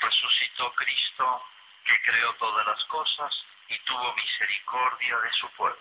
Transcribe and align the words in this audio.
Resucitó 0.00 0.72
Cristo, 0.74 1.42
que 1.84 2.02
creó 2.02 2.32
todas 2.34 2.66
las 2.66 2.84
cosas 2.84 3.32
y 3.68 3.78
tuvo 3.80 4.14
misericordia 4.14 5.18
de 5.18 5.32
su 5.32 5.48
pueblo. 5.52 5.78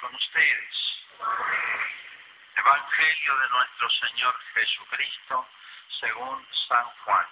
Con 0.00 0.14
ustedes. 0.14 0.74
Evangelio 2.56 3.36
de 3.36 3.48
nuestro 3.48 3.90
Señor 3.90 4.34
Jesucristo 4.54 5.48
según 6.00 6.46
San 6.68 6.84
Juan. 7.04 7.26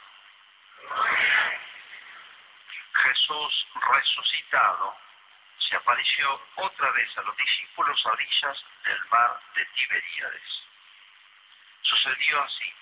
Jesús 2.92 3.66
resucitado 3.74 4.96
se 5.68 5.76
apareció 5.76 6.40
otra 6.56 6.90
vez 6.92 7.18
a 7.18 7.22
los 7.22 7.36
discípulos 7.36 8.00
a 8.06 8.10
orillas 8.10 8.64
del 8.84 9.04
mar 9.06 9.40
de 9.54 9.64
Tiberíades. 9.66 10.42
Sucedió 11.82 12.42
así. 12.42 12.74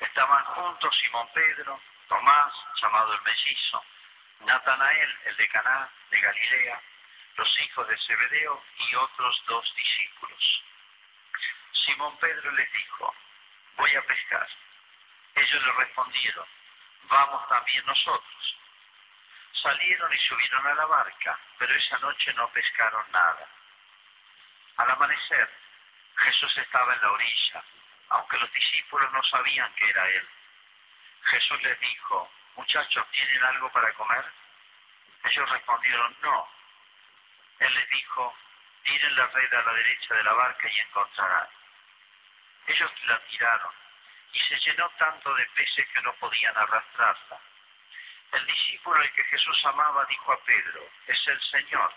Estaban 0.00 0.44
juntos 0.44 0.98
Simón 1.00 1.28
Pedro, 1.34 1.80
Tomás, 2.08 2.52
llamado 2.80 3.14
el 3.14 3.22
mellizo, 3.22 3.84
Natanael, 4.40 5.18
el 5.24 5.36
de 5.36 5.48
Caná 5.48 5.88
de 6.10 6.20
Galilea, 6.20 6.80
los 7.36 7.58
hijos 7.60 7.88
de 7.88 7.98
Zebedeo 7.98 8.62
y 8.78 8.94
otros 8.94 9.42
dos 9.46 9.74
discípulos. 9.74 10.62
Simón 11.84 12.16
Pedro 12.18 12.50
les 12.52 12.72
dijo, 12.72 13.14
voy 13.76 13.94
a 13.94 14.06
pescar. 14.06 14.48
Ellos 15.34 15.66
le 15.66 15.72
respondieron, 15.72 16.46
vamos 17.04 17.48
también 17.48 17.84
nosotros. 17.86 18.56
Salieron 19.62 20.12
y 20.12 20.18
subieron 20.18 20.66
a 20.66 20.74
la 20.74 20.86
barca, 20.86 21.38
pero 21.58 21.74
esa 21.74 21.98
noche 21.98 22.32
no 22.34 22.48
pescaron 22.48 23.04
nada. 23.12 23.48
Al 24.76 24.90
amanecer, 24.90 25.50
Jesús 26.16 26.56
estaba 26.58 26.94
en 26.94 27.02
la 27.02 27.12
orilla, 27.12 27.64
aunque 28.10 28.38
los 28.38 28.52
discípulos 28.52 29.12
no 29.12 29.22
sabían 29.24 29.72
que 29.74 29.88
era 29.88 30.08
Él. 30.08 30.28
Jesús 31.24 31.62
les 31.62 31.78
dijo, 31.80 32.30
muchachos, 32.56 33.06
¿tienen 33.12 33.42
algo 33.44 33.70
para 33.70 33.92
comer? 33.94 34.24
Ellos 35.24 35.48
respondieron, 35.50 36.16
no. 36.22 36.48
Él 37.62 37.74
les 37.74 37.88
dijo, 37.90 38.36
tiren 38.82 39.14
la 39.14 39.26
red 39.28 39.54
a 39.54 39.62
la 39.62 39.72
derecha 39.74 40.14
de 40.14 40.24
la 40.24 40.32
barca 40.32 40.68
y 40.68 40.80
encontrarán. 40.80 41.48
Ellos 42.66 42.90
la 43.04 43.18
tiraron 43.26 43.72
y 44.32 44.40
se 44.40 44.58
llenó 44.58 44.90
tanto 44.98 45.32
de 45.34 45.46
peces 45.54 45.88
que 45.94 46.02
no 46.02 46.12
podían 46.14 46.56
arrastrarla. 46.56 47.38
El 48.32 48.46
discípulo 48.46 49.00
al 49.00 49.12
que 49.12 49.22
Jesús 49.24 49.64
amaba 49.66 50.04
dijo 50.06 50.32
a 50.32 50.44
Pedro, 50.44 50.88
es 51.06 51.28
el 51.28 51.40
Señor. 51.52 51.94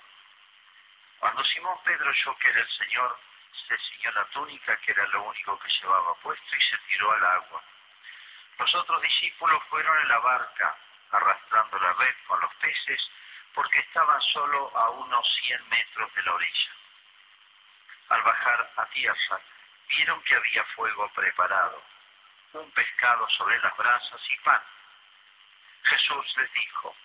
Cuando 1.17 1.43
Simón 1.45 1.79
Pedro 1.83 2.09
oyó 2.11 2.37
que 2.37 2.49
era 2.49 2.61
el 2.61 2.69
Señor, 2.69 3.19
se 3.67 3.75
ciñó 3.77 4.11
la 4.11 4.25
túnica, 4.25 4.77
que 4.77 4.91
era 4.91 5.07
lo 5.07 5.23
único 5.23 5.57
que 5.57 5.71
llevaba 5.81 6.13
puesto, 6.21 6.55
y 6.55 6.61
se 6.61 6.77
tiró 6.89 7.11
al 7.11 7.25
agua. 7.25 7.63
Los 8.59 8.75
otros 8.75 9.01
discípulos 9.01 9.63
fueron 9.69 9.99
en 10.01 10.09
la 10.09 10.19
barca, 10.19 10.77
arrastrando 11.09 11.79
la 11.79 11.93
red 11.93 12.15
con 12.27 12.39
los 12.39 12.53
peces, 12.55 13.01
porque 13.55 13.79
estaban 13.79 14.21
solo 14.33 14.77
a 14.77 14.89
unos 14.91 15.25
cien 15.41 15.69
metros 15.69 16.13
de 16.13 16.23
la 16.23 16.33
orilla. 16.33 16.71
Al 18.09 18.21
bajar 18.21 18.71
a 18.75 18.85
tierra, 18.87 19.39
vieron 19.87 20.21
que 20.23 20.35
había 20.35 20.63
fuego 20.75 21.09
preparado, 21.15 21.81
un 22.53 22.69
pescado 22.71 23.27
sobre 23.29 23.57
las 23.59 23.75
brasas 23.77 24.21
y 24.29 24.37
pan. 24.39 24.61
Jesús 25.83 26.37
les 26.37 26.51
dijo, 26.53 26.95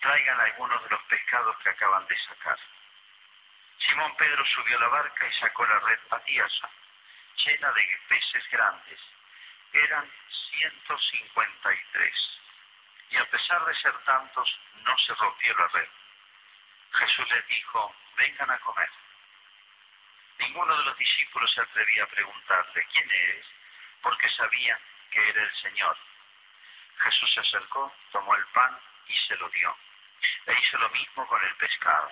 traigan 0.00 0.40
algunos 0.40 0.82
de 0.82 0.90
los 0.90 1.02
pescados 1.04 1.56
que 1.58 1.70
acaban 1.70 2.06
de 2.08 2.18
sacar. 2.26 2.58
Simón 3.78 4.16
Pedro 4.16 4.44
subió 4.46 4.76
a 4.76 4.80
la 4.80 4.88
barca 4.88 5.28
y 5.28 5.32
sacó 5.38 5.64
la 5.64 5.78
red 5.78 5.98
a 6.10 6.18
tierra, 6.20 6.70
llena 7.44 7.72
de 7.72 8.00
peces 8.08 8.50
grandes. 8.50 9.00
Eran 9.72 10.10
153. 10.50 12.33
Y 13.14 13.16
a 13.16 13.30
pesar 13.30 13.64
de 13.64 13.74
ser 13.76 13.96
tantos, 14.04 14.58
no 14.82 14.98
se 14.98 15.14
rompió 15.14 15.56
la 15.56 15.68
red. 15.68 15.88
Jesús 16.94 17.30
les 17.30 17.46
dijo, 17.46 17.94
vengan 18.16 18.50
a 18.50 18.58
comer. 18.58 18.90
Ninguno 20.38 20.76
de 20.76 20.82
los 20.82 20.98
discípulos 20.98 21.52
se 21.54 21.60
atrevía 21.60 22.02
a 22.02 22.08
preguntarle, 22.08 22.84
¿quién 22.92 23.08
eres? 23.08 23.46
Porque 24.02 24.28
sabían 24.30 24.80
que 25.12 25.28
era 25.28 25.44
el 25.44 25.54
Señor. 25.62 25.96
Jesús 27.04 27.32
se 27.34 27.40
acercó, 27.40 27.94
tomó 28.10 28.34
el 28.34 28.44
pan 28.46 28.76
y 29.06 29.16
se 29.28 29.36
lo 29.36 29.48
dio. 29.50 29.76
E 30.46 30.52
hizo 30.52 30.78
lo 30.78 30.88
mismo 30.88 31.24
con 31.28 31.44
el 31.44 31.54
pescado. 31.54 32.10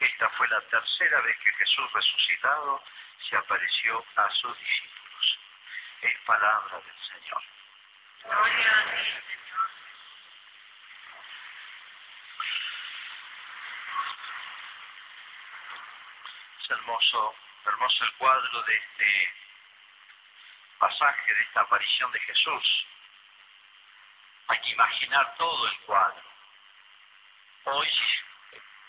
Esta 0.00 0.28
fue 0.30 0.48
la 0.48 0.60
tercera 0.62 1.20
vez 1.20 1.38
que 1.38 1.52
Jesús 1.52 1.92
resucitado 1.92 2.82
se 3.28 3.36
apareció 3.36 4.04
a 4.16 4.28
sus 4.30 4.58
discípulos. 4.58 5.38
Es 6.02 6.18
palabra 6.26 6.80
del 6.80 6.98
Señor. 7.12 7.42
Es 16.64 16.70
hermoso, 16.70 17.34
hermoso 17.66 18.04
el 18.04 18.12
cuadro 18.14 18.62
de 18.62 18.74
este 18.74 19.34
pasaje, 20.78 21.34
de 21.34 21.42
esta 21.42 21.60
aparición 21.60 22.10
de 22.10 22.20
Jesús. 22.20 22.86
Hay 24.48 24.58
que 24.60 24.70
imaginar 24.70 25.34
todo 25.36 25.68
el 25.68 25.78
cuadro. 25.80 26.22
Hoy, 27.64 27.88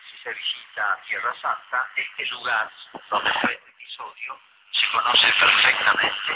si 0.09 0.17
se 0.23 0.33
visita 0.33 1.01
Tierra 1.05 1.35
Santa, 1.41 1.89
este 1.97 2.25
lugar 2.27 2.71
donde 3.09 3.33
fue 3.41 3.53
este 3.53 3.69
episodio 3.71 4.39
se 4.71 4.87
conoce 4.91 5.33
perfectamente 5.33 6.33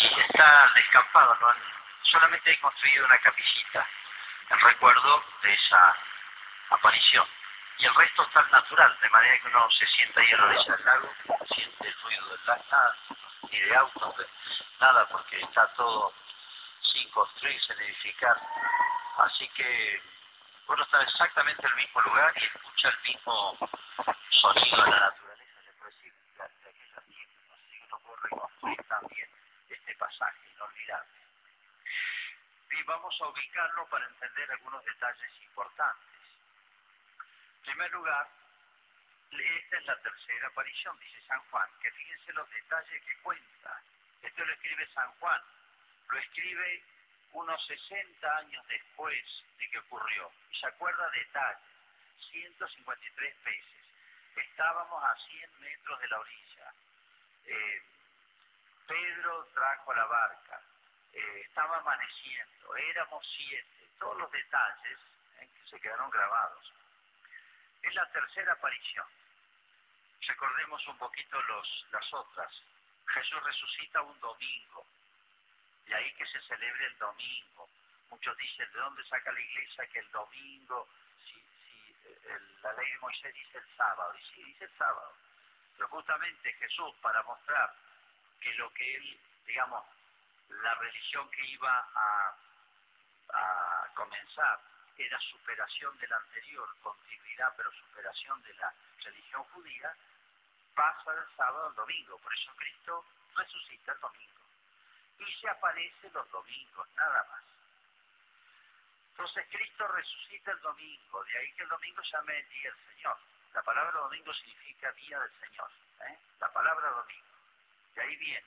y 0.00 0.20
está 0.20 0.72
descampado, 0.74 1.38
¿no? 1.40 1.54
solamente 2.02 2.50
hay 2.50 2.56
construido 2.56 3.04
una 3.04 3.18
capillita 3.18 3.86
en 4.50 4.60
recuerdo 4.60 5.24
de 5.42 5.54
esa 5.54 5.96
aparición. 6.70 7.26
Y 7.78 7.84
el 7.84 7.94
resto 7.94 8.22
está 8.22 8.42
natural, 8.50 8.96
de 9.00 9.10
manera 9.10 9.38
que 9.38 9.48
uno 9.48 9.70
se 9.70 9.86
sienta 9.86 10.20
ahí 10.20 10.32
a 10.32 10.36
la 10.38 10.46
orilla 10.46 10.76
del 10.76 10.84
lago, 10.86 11.12
siente 11.54 11.88
el 11.88 11.94
ruido 12.02 12.28
del 12.28 12.46
lago, 12.46 12.92
ni 13.50 13.60
de 13.60 13.76
autos, 13.76 14.14
nada, 14.80 15.06
porque 15.08 15.40
está 15.42 15.66
todo 15.74 16.12
sin 16.92 17.10
construir, 17.10 17.60
sin 17.62 17.78
edificar. 17.82 18.36
Así 19.18 19.48
que 19.50 20.02
uno 20.68 20.82
está 20.82 21.02
exactamente 21.02 21.66
en 21.66 21.70
el 21.70 21.76
mismo 21.76 22.00
lugar 22.00 22.32
y 22.36 22.44
escucha 22.44 22.88
el 22.88 22.98
mismo 23.02 23.58
sonido 24.30 24.82
de 24.82 24.90
la 24.90 25.00
naturaleza, 25.00 25.60
se 25.64 25.72
puede 25.72 25.90
decir, 25.92 26.12
de, 26.12 26.48
de 26.48 26.70
aquellos 26.70 27.04
tiempos. 27.06 27.58
Así 27.58 27.78
que 27.78 27.84
uno 27.84 27.98
puede 28.00 28.18
reconstruir 28.22 28.82
también 28.88 29.28
este 29.68 29.94
pasaje 29.96 30.38
inolvidable. 30.54 31.10
Y 32.70 32.82
vamos 32.82 33.20
a 33.20 33.28
ubicarlo 33.28 33.86
para 33.88 34.06
entender 34.06 34.50
algunos 34.50 34.84
detalles 34.84 35.40
importantes. 35.42 36.15
En 37.66 37.72
primer 37.72 37.90
lugar, 37.90 38.28
esta 39.32 39.76
es 39.76 39.86
la 39.86 40.00
tercera 40.00 40.46
aparición, 40.46 40.96
dice 41.00 41.20
San 41.26 41.42
Juan, 41.50 41.68
que 41.82 41.90
fíjense 41.90 42.32
los 42.32 42.48
detalles 42.48 43.02
que 43.02 43.16
cuenta. 43.22 43.82
Esto 44.22 44.44
lo 44.44 44.52
escribe 44.52 44.88
San 44.94 45.10
Juan, 45.18 45.42
lo 46.08 46.18
escribe 46.20 46.84
unos 47.32 47.66
60 47.66 48.38
años 48.38 48.64
después 48.68 49.20
de 49.58 49.68
que 49.68 49.78
ocurrió, 49.78 50.30
y 50.48 50.56
se 50.60 50.68
acuerda 50.68 51.10
detalles, 51.10 51.68
153 52.30 53.34
peces. 53.42 53.84
Estábamos 54.36 55.02
a 55.02 55.16
100 55.26 55.60
metros 55.60 56.00
de 56.00 56.08
la 56.08 56.20
orilla. 56.20 56.72
Eh, 57.46 57.82
Pedro 58.86 59.44
trajo 59.54 59.92
la 59.92 60.04
barca, 60.06 60.62
eh, 61.12 61.42
estaba 61.44 61.78
amaneciendo, 61.78 62.76
éramos 62.76 63.26
siete, 63.36 63.90
todos 63.98 64.18
los 64.18 64.30
detalles 64.30 64.98
eh, 65.40 65.48
que 65.52 65.68
se 65.68 65.80
quedaron 65.80 66.08
grabados. 66.10 66.75
Es 67.86 67.94
la 67.94 68.10
tercera 68.10 68.52
aparición. 68.52 69.06
Recordemos 70.26 70.84
un 70.88 70.98
poquito 70.98 71.40
los, 71.42 71.86
las 71.92 72.12
otras. 72.14 72.52
Jesús 73.06 73.40
resucita 73.44 74.02
un 74.02 74.18
domingo, 74.18 74.84
y 75.86 75.92
ahí 75.92 76.12
que 76.14 76.26
se 76.26 76.40
celebre 76.48 76.84
el 76.84 76.98
domingo. 76.98 77.68
Muchos 78.10 78.36
dicen, 78.38 78.72
¿de 78.72 78.78
dónde 78.80 79.04
saca 79.04 79.30
la 79.30 79.40
iglesia 79.40 79.86
que 79.86 80.00
el 80.00 80.10
domingo, 80.10 80.88
si, 81.24 81.34
si 81.34 81.96
el, 82.28 82.62
la 82.62 82.72
ley 82.72 82.90
de 82.90 82.98
Moisés 82.98 83.32
dice 83.32 83.58
el 83.58 83.76
sábado? 83.76 84.12
Y 84.18 84.34
sí, 84.34 84.42
dice 84.42 84.64
el 84.64 84.76
sábado. 84.76 85.12
Pero 85.76 85.88
justamente 85.88 86.52
Jesús, 86.54 86.92
para 87.00 87.22
mostrar 87.22 87.72
que 88.40 88.52
lo 88.54 88.72
que 88.74 88.96
él, 88.96 89.20
digamos, 89.46 89.86
la 90.48 90.74
religión 90.74 91.30
que 91.30 91.46
iba 91.46 91.88
a 91.94 92.36
comenzar 93.94 94.60
era 94.98 95.18
superación 95.20 95.96
del 95.98 96.12
anterior, 96.12 96.68
continuidad 96.82 97.52
pero 97.56 97.70
superación 97.72 98.42
de 98.42 98.54
la 98.54 98.72
religión 99.02 99.42
judía, 99.44 99.94
pasa 100.74 101.12
del 101.12 101.36
sábado 101.36 101.68
al 101.68 101.74
domingo. 101.74 102.18
Por 102.18 102.34
eso 102.34 102.52
Cristo 102.56 103.04
resucita 103.36 103.92
el 103.92 104.00
domingo. 104.00 104.40
Y 105.18 105.40
se 105.40 105.48
aparece 105.48 106.10
los 106.12 106.30
domingos, 106.30 106.88
nada 106.96 107.24
más. 107.30 107.42
Entonces 109.10 109.46
Cristo 109.50 109.88
resucita 109.88 110.52
el 110.52 110.60
domingo, 110.60 111.24
de 111.24 111.38
ahí 111.38 111.52
que 111.52 111.62
el 111.62 111.68
domingo 111.68 112.02
se 112.02 112.10
llame 112.10 112.38
el 112.38 112.48
día 112.50 112.70
del 112.70 112.94
Señor. 112.94 113.18
La 113.54 113.62
palabra 113.62 114.00
domingo 114.00 114.34
significa 114.34 114.92
día 114.92 115.18
del 115.20 115.40
Señor. 115.40 115.70
¿eh? 116.08 116.18
La 116.38 116.52
palabra 116.52 116.90
domingo. 116.90 117.26
De 117.94 118.02
ahí 118.02 118.16
viene. 118.16 118.46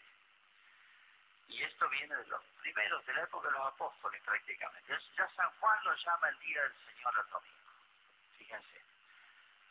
Y 1.49 1.63
esto 1.63 1.89
viene 1.89 2.15
de 2.15 2.27
los 2.27 2.43
primeros, 2.61 3.03
de 3.07 3.13
la 3.13 3.23
época 3.23 3.47
de 3.47 3.53
los 3.53 3.73
apóstoles 3.73 4.21
prácticamente. 4.21 4.97
Ya 5.17 5.27
San 5.35 5.49
Juan 5.59 5.83
lo 5.83 5.95
llama 5.95 6.29
el 6.29 6.39
día 6.39 6.61
del 6.61 6.73
Señor 6.85 7.13
el 7.25 7.31
domingo. 7.31 7.71
Fíjense. 8.37 8.83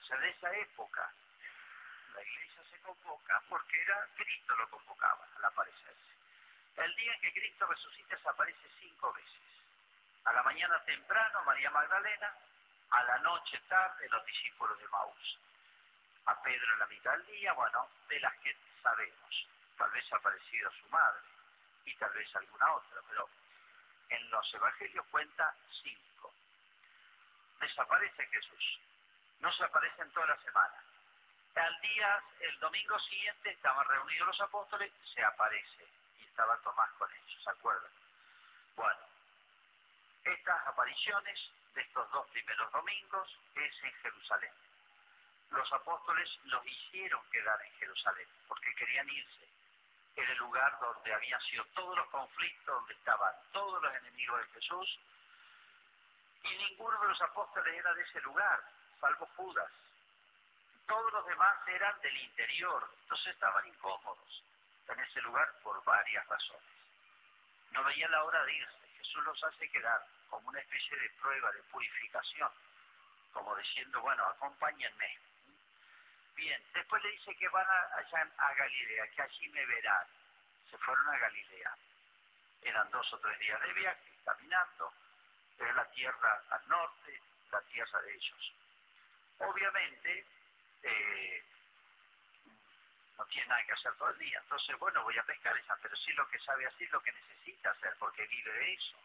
O 0.03 0.05
sea, 0.05 0.19
de 0.19 0.29
esa 0.29 0.53
época 0.57 1.13
la 2.15 2.23
iglesia 2.23 2.63
se 2.69 2.81
convoca 2.81 3.41
porque 3.49 3.81
era 3.81 4.09
Cristo 4.17 4.57
lo 4.57 4.69
convocaba 4.71 5.25
al 5.37 5.45
aparecerse. 5.45 6.13
El 6.77 6.95
día 6.97 7.15
en 7.15 7.21
que 7.21 7.33
Cristo 7.33 7.67
resucita 7.67 8.19
se 8.19 8.29
aparece 8.29 8.69
cinco 8.81 9.13
veces. 9.13 9.41
A 10.25 10.33
la 10.33 10.43
mañana 10.43 10.83
temprano 10.85 11.45
María 11.45 11.71
Magdalena, 11.71 12.35
a 12.91 13.03
la 13.05 13.19
noche 13.19 13.57
tarde 13.69 14.09
los 14.09 14.27
discípulos 14.27 14.79
de 14.81 14.89
Maús. 14.89 15.39
A 16.27 16.43
Pedro 16.43 16.73
en 16.73 16.79
la 16.81 16.87
mitad 16.87 17.13
del 17.13 17.27
día, 17.27 17.53
bueno, 17.53 17.89
de 18.09 18.19
las 18.19 18.35
que 18.39 18.57
sabemos. 18.83 19.47
Tal 19.77 19.91
vez 19.93 20.13
ha 20.13 20.17
aparecido 20.17 20.71
su 20.73 20.89
madre 20.89 21.38
y 21.85 21.95
tal 21.97 22.13
vez 22.13 22.35
alguna 22.37 22.73
otra, 22.73 23.01
pero 23.09 23.29
en 24.11 24.31
los 24.31 24.55
evangelios 24.55 25.07
cuenta 25.07 25.55
cinco. 25.83 26.33
Desaparece 27.61 28.27
Jesús. 28.27 28.81
No 29.41 29.53
se 29.53 29.65
aparece 29.65 30.03
en 30.03 30.11
toda 30.13 30.27
la 30.27 30.41
semana. 30.43 30.83
Al 31.55 31.81
día, 31.81 32.23
el 32.41 32.59
domingo 32.61 32.99
siguiente, 33.01 33.51
estaban 33.51 33.87
reunidos 33.89 34.29
los 34.29 34.41
apóstoles, 34.41 34.93
se 35.13 35.25
aparece 35.25 35.89
y 36.19 36.25
estaba 36.25 36.57
Tomás 36.59 36.91
con 36.93 37.11
ellos, 37.13 37.43
¿se 37.43 37.51
acuerdan? 37.51 37.91
Bueno, 38.77 39.01
estas 40.25 40.67
apariciones 40.67 41.41
de 41.75 41.81
estos 41.81 42.11
dos 42.13 42.29
primeros 42.29 42.71
domingos 42.71 43.39
es 43.57 43.83
en 43.83 43.93
Jerusalén. 44.03 44.53
Los 45.51 45.73
apóstoles 45.73 46.29
los 46.45 46.65
hicieron 46.67 47.23
quedar 47.31 47.61
en 47.63 47.73
Jerusalén 47.73 48.29
porque 48.47 48.75
querían 48.77 49.09
irse. 49.09 49.48
Era 50.19 50.32
el 50.32 50.38
lugar 50.38 50.76
donde 50.81 51.15
habían 51.15 51.41
sido 51.43 51.65
todos 51.67 51.97
los 51.97 52.09
conflictos, 52.09 52.75
donde 52.75 52.94
estaban 52.94 53.32
todos 53.53 53.81
los 53.81 53.94
enemigos 53.94 54.41
de 54.41 54.61
Jesús. 54.61 54.99
Y 56.43 56.56
ninguno 56.56 57.00
de 57.00 57.09
los 57.09 57.23
apóstoles 57.23 57.73
era 57.73 57.94
de 57.94 58.03
ese 58.03 58.20
lugar, 58.23 58.61
salvo 59.00 59.26
Judas. 59.37 59.70
Todos 60.88 61.12
los 61.12 61.25
demás 61.25 61.56
eran 61.69 62.00
del 62.00 62.17
interior, 62.17 62.91
entonces 63.03 63.29
estaban 63.29 63.65
incómodos 63.69 64.43
en 64.88 64.99
ese 64.99 65.20
lugar 65.20 65.49
por 65.62 65.85
varias 65.85 66.26
razones. 66.26 66.73
No 67.70 67.85
veían 67.85 68.11
la 68.11 68.25
hora 68.25 68.43
de 68.43 68.55
irse, 68.55 68.88
Jesús 68.99 69.23
los 69.23 69.44
hace 69.44 69.70
quedar 69.70 70.05
como 70.31 70.49
una 70.49 70.59
especie 70.59 70.99
de 70.99 71.11
prueba 71.11 71.53
de 71.53 71.62
purificación, 71.65 72.50
como 73.32 73.55
diciendo, 73.55 74.00
bueno, 74.00 74.25
acompáñenme. 74.25 75.28
Bien, 76.38 76.62
después 76.73 77.02
le 77.02 77.11
dice 77.11 77.35
que 77.35 77.49
van 77.49 77.67
allá 77.69 78.31
a 78.38 78.55
Galilea, 78.55 79.08
que 79.08 79.23
allí 79.23 79.49
me 79.49 79.67
verán. 79.67 80.06
Se 80.70 80.79
fueron 80.79 81.08
a 81.08 81.19
Galilea. 81.19 81.76
Eran 82.62 82.88
dos 82.93 83.12
o 83.12 83.19
tres 83.19 83.37
días 83.40 83.61
de 83.61 83.73
viaje, 83.73 84.12
caminando. 84.25 84.93
Era 85.58 85.73
la 85.73 85.90
tierra 85.90 86.40
al 86.50 86.69
norte, 86.69 87.20
la 87.50 87.61
tierra 87.62 88.00
de 88.02 88.14
ellos. 88.14 88.55
Obviamente, 89.38 90.26
eh, 90.85 91.44
no 93.19 93.26
tiene 93.26 93.49
nada 93.49 93.64
que 93.64 93.73
hacer 93.73 93.93
todo 93.96 94.11
el 94.11 94.19
día. 94.19 94.38
Entonces, 94.38 94.79
bueno, 94.79 95.02
voy 95.02 95.19
a 95.19 95.25
pescar 95.25 95.58
esa, 95.58 95.76
pero 95.82 95.96
sí 95.96 96.12
lo 96.12 96.29
que 96.31 96.38
sabe 96.38 96.67
hacer, 96.67 96.88
lo 96.93 97.02
que 97.02 97.11
necesita 97.11 97.70
hacer, 97.70 97.96
porque 97.99 98.25
vive 98.29 98.52
de 98.52 98.75
eso. 98.75 98.96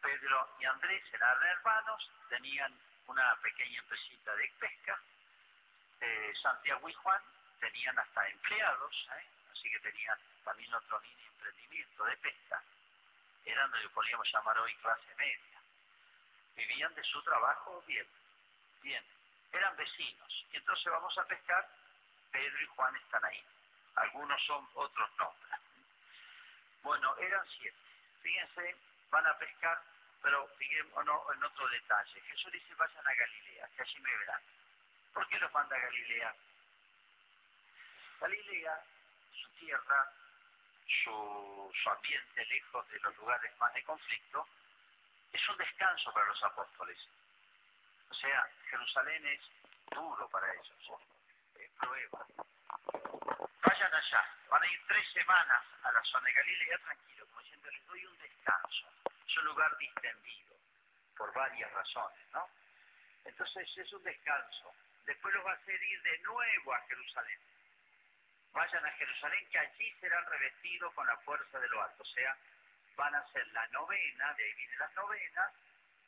Pedro 0.00 0.56
y 0.58 0.64
Andrés 0.64 1.04
eran 1.12 1.42
hermanos, 1.42 2.10
tenían 2.30 2.74
una 3.08 3.36
pequeña 3.42 3.78
empresita 3.78 4.34
de 4.36 4.50
pesca. 4.58 4.98
Eh, 6.04 6.32
Santiago 6.42 6.88
y 6.88 6.92
Juan 6.94 7.22
tenían 7.60 7.98
hasta 7.98 8.28
empleados, 8.28 9.08
¿eh? 9.16 9.26
así 9.52 9.70
que 9.70 9.78
tenían 9.78 10.18
también 10.44 10.74
otro 10.74 11.00
mini 11.00 11.24
emprendimiento 11.24 12.04
de 12.04 12.16
pesca. 12.16 12.62
Eran 13.44 13.70
lo 13.70 13.78
que 13.80 13.88
podríamos 13.90 14.28
llamar 14.32 14.58
hoy 14.58 14.74
clase 14.76 15.14
media. 15.16 15.62
Vivían 16.56 16.94
de 16.94 17.04
su 17.04 17.22
trabajo 17.22 17.82
bien, 17.86 18.06
bien 18.82 19.04
eran 19.52 19.76
vecinos. 19.76 20.46
Y 20.52 20.56
entonces 20.56 20.90
vamos 20.90 21.16
a 21.18 21.24
pescar, 21.26 21.68
Pedro 22.30 22.62
y 22.62 22.66
Juan 22.66 22.96
están 22.96 23.24
ahí. 23.24 23.44
Algunos 23.96 24.42
son, 24.46 24.66
otros 24.74 25.10
no. 25.18 25.34
Bueno, 26.82 27.16
eran 27.18 27.46
siete. 27.58 27.76
Fíjense, 28.22 28.76
van 29.10 29.26
a 29.26 29.38
pescar, 29.38 29.80
pero 30.22 30.46
fijémonos 30.58 31.22
en 31.34 31.44
otro 31.44 31.68
detalle. 31.68 32.20
Jesús 32.22 32.52
dice, 32.52 32.74
vayan 32.74 33.06
a 33.06 33.14
Galilea, 33.14 33.68
que 33.76 33.82
allí 33.82 34.00
me 34.00 34.16
verán. 34.16 34.42
¿Por 35.12 35.28
qué 35.28 35.38
los 35.38 35.52
manda 35.52 35.78
Galilea? 35.78 36.34
Galilea, 38.20 38.84
su 39.40 39.48
tierra, 39.58 40.12
su, 40.86 41.72
su 41.82 41.90
ambiente 41.90 42.44
lejos 42.46 42.88
de 42.88 43.00
los 43.00 43.16
lugares 43.16 43.56
más 43.58 43.72
de 43.74 43.82
conflicto, 43.84 44.46
es 45.32 45.48
un 45.48 45.56
descanso 45.56 46.12
para 46.12 46.26
los 46.26 46.42
apóstoles. 46.44 46.98
O 48.10 48.14
sea, 48.14 48.48
Jerusalén 48.70 49.26
es 49.26 49.40
duro 49.90 50.28
para 50.28 50.52
ellos, 50.52 51.00
es 51.56 51.70
prueba. 51.72 52.26
Vayan 53.62 53.94
allá, 53.94 54.24
van 54.48 54.62
a 54.62 54.66
ir 54.66 54.86
tres 54.86 55.12
semanas 55.12 55.64
a 55.82 55.92
la 55.92 56.02
zona 56.04 56.26
de 56.26 56.32
Galilea 56.34 56.78
tranquilo, 56.78 57.26
como 57.26 57.40
diciendo, 57.40 57.70
les 57.70 57.86
doy 57.86 58.06
un 58.06 58.18
descanso. 58.18 58.86
Es 59.26 59.36
un 59.38 59.44
lugar 59.46 59.76
distendido, 59.78 60.54
por 61.16 61.32
varias 61.32 61.72
razones, 61.72 62.28
¿no? 62.32 62.48
Entonces 63.24 63.68
es 63.76 63.92
un 63.92 64.02
descanso. 64.02 64.74
Después 65.06 65.34
los 65.34 65.44
va 65.44 65.52
a 65.52 65.54
hacer 65.54 65.82
ir 65.82 66.02
de 66.02 66.18
nuevo 66.20 66.74
a 66.74 66.80
Jerusalén. 66.86 67.38
Vayan 68.52 68.84
a 68.84 68.92
Jerusalén, 68.92 69.48
que 69.50 69.58
allí 69.58 69.92
serán 70.00 70.24
revestidos 70.26 70.92
con 70.94 71.06
la 71.06 71.16
fuerza 71.18 71.58
de 71.58 71.68
lo 71.68 71.82
alto. 71.82 72.02
O 72.02 72.06
sea, 72.06 72.36
van 72.96 73.14
a 73.14 73.18
hacer 73.18 73.46
la 73.48 73.66
novena, 73.68 74.34
de 74.34 74.44
ahí 74.44 74.52
vienen 74.54 74.78
las 74.78 74.94
novenas, 74.94 75.52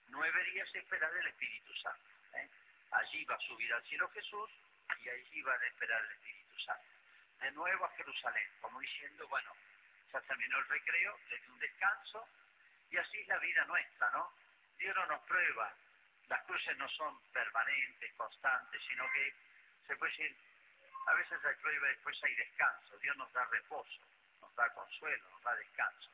nueve 0.09 0.45
días 0.45 0.75
esperar 0.75 1.14
el 1.16 1.26
Espíritu 1.26 1.75
Santo. 1.76 2.11
¿eh? 2.35 2.49
Allí 2.90 3.25
va 3.25 3.35
a 3.35 3.40
subir 3.40 3.73
al 3.73 3.83
cielo 3.85 4.09
Jesús 4.11 4.50
y 4.99 5.09
allí 5.09 5.42
van 5.42 5.61
a 5.61 5.66
esperar 5.66 6.04
el 6.04 6.12
Espíritu 6.12 6.59
Santo. 6.61 6.85
De 7.40 7.50
nuevo 7.52 7.85
a 7.85 7.90
Jerusalén, 7.97 8.50
como 8.61 8.80
diciendo, 8.80 9.26
bueno, 9.28 9.52
ya 10.12 10.21
terminó 10.21 10.59
el 10.59 10.68
recreo, 10.68 11.18
le 11.28 11.50
un 11.50 11.59
descanso 11.59 12.28
y 12.90 12.97
así 12.97 13.21
es 13.21 13.28
la 13.28 13.38
vida 13.38 13.64
nuestra, 13.64 14.11
¿no? 14.11 14.33
Dios 14.78 14.95
no 14.95 15.07
nos 15.07 15.23
prueba, 15.23 15.75
las 16.28 16.43
cruces 16.45 16.76
no 16.78 16.88
son 16.90 17.21
permanentes, 17.33 18.12
constantes, 18.14 18.83
sino 18.87 19.11
que 19.12 19.35
se 19.87 19.97
puede 19.97 20.12
decir, 20.12 20.37
a 21.07 21.14
veces 21.14 21.45
hay 21.45 21.54
prueba 21.57 21.88
después 21.88 22.23
hay 22.23 22.35
descanso. 22.35 22.99
Dios 22.99 23.16
nos 23.16 23.33
da 23.33 23.45
reposo, 23.47 24.00
nos 24.40 24.54
da 24.54 24.73
consuelo, 24.73 25.31
nos 25.31 25.43
da 25.43 25.54
descanso. 25.57 26.11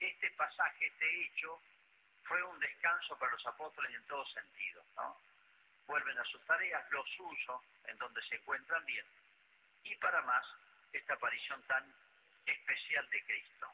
Este 0.00 0.30
pasaje, 0.32 0.86
este 0.86 1.24
hecho, 1.24 1.60
fue 2.24 2.42
un 2.42 2.58
descanso 2.58 3.18
para 3.18 3.32
los 3.32 3.46
apóstoles 3.46 3.94
en 3.94 4.06
todo 4.06 4.26
sentido, 4.26 4.84
¿no? 4.96 5.20
Vuelven 5.86 6.18
a 6.18 6.24
sus 6.24 6.44
tareas, 6.46 6.90
lo 6.90 7.04
suyo, 7.06 7.62
en 7.84 7.96
donde 7.98 8.22
se 8.26 8.36
encuentran 8.36 8.84
bien. 8.86 9.06
Y 9.84 9.94
para 9.96 10.20
más, 10.22 10.44
esta 10.92 11.14
aparición 11.14 11.62
tan 11.64 11.94
especial 12.46 13.08
de 13.10 13.24
Cristo. 13.24 13.72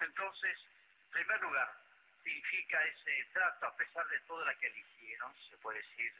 Entonces, 0.00 0.58
en 1.04 1.10
primer 1.10 1.40
lugar, 1.40 1.85
significa 2.26 2.82
ese 2.84 3.24
trato, 3.32 3.66
a 3.66 3.76
pesar 3.76 4.06
de 4.08 4.18
toda 4.20 4.44
la 4.46 4.54
que 4.56 4.68
le 4.68 4.80
hicieron, 4.80 5.32
se 5.48 5.56
puede 5.58 5.78
decir, 5.78 6.12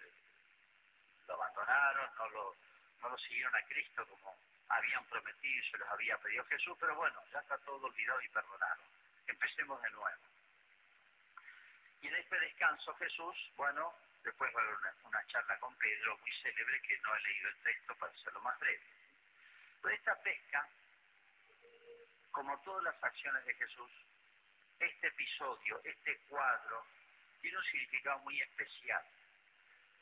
lo 1.27 1.35
abandonaron, 1.35 2.11
no 2.17 2.29
lo, 2.31 2.57
no 3.03 3.09
lo 3.09 3.19
siguieron 3.19 3.55
a 3.57 3.63
Cristo 3.67 4.07
como 4.07 4.37
habían 4.69 5.05
prometido 5.07 5.65
se 5.71 5.79
los 5.79 5.89
había 5.89 6.17
pedido 6.19 6.45
Jesús, 6.45 6.77
pero 6.79 6.95
bueno, 6.95 7.21
ya 7.33 7.41
está 7.41 7.59
todo 7.59 7.87
olvidado 7.87 8.21
y 8.23 8.29
perdonado 8.29 8.83
empecemos 9.27 9.83
de 9.83 9.91
nuevo. 9.91 10.23
Y 12.03 12.07
en 12.07 12.15
este 12.15 12.39
descanso 12.39 12.95
Jesús, 12.95 13.37
bueno, 13.57 13.93
después 14.23 14.55
va 14.55 14.61
a 14.61 14.65
haber 14.65 14.77
una, 15.05 15.27
charla 15.27 15.59
con 15.59 15.75
Pedro 15.77 16.17
muy 16.19 16.33
célebre 16.41 16.81
que 16.83 16.99
no 16.99 17.17
he 17.17 17.21
leído 17.21 17.49
el 17.49 17.57
texto 17.63 17.95
para 17.97 18.13
hacerlo 18.13 18.41
más 18.43 18.59
breve. 18.61 18.83
Pero 19.83 19.95
esta 19.95 20.15
pesca, 20.23 20.69
como 22.31 22.57
todas 22.61 22.85
las 22.85 23.03
acciones 23.03 23.45
de 23.45 23.55
Jesús, 23.55 23.91
este 24.81 25.07
episodio, 25.09 25.81
este 25.85 26.17
cuadro, 26.29 26.85
tiene 27.41 27.59
un 27.59 27.65
significado 27.65 28.19
muy 28.21 28.41
especial. 28.41 29.05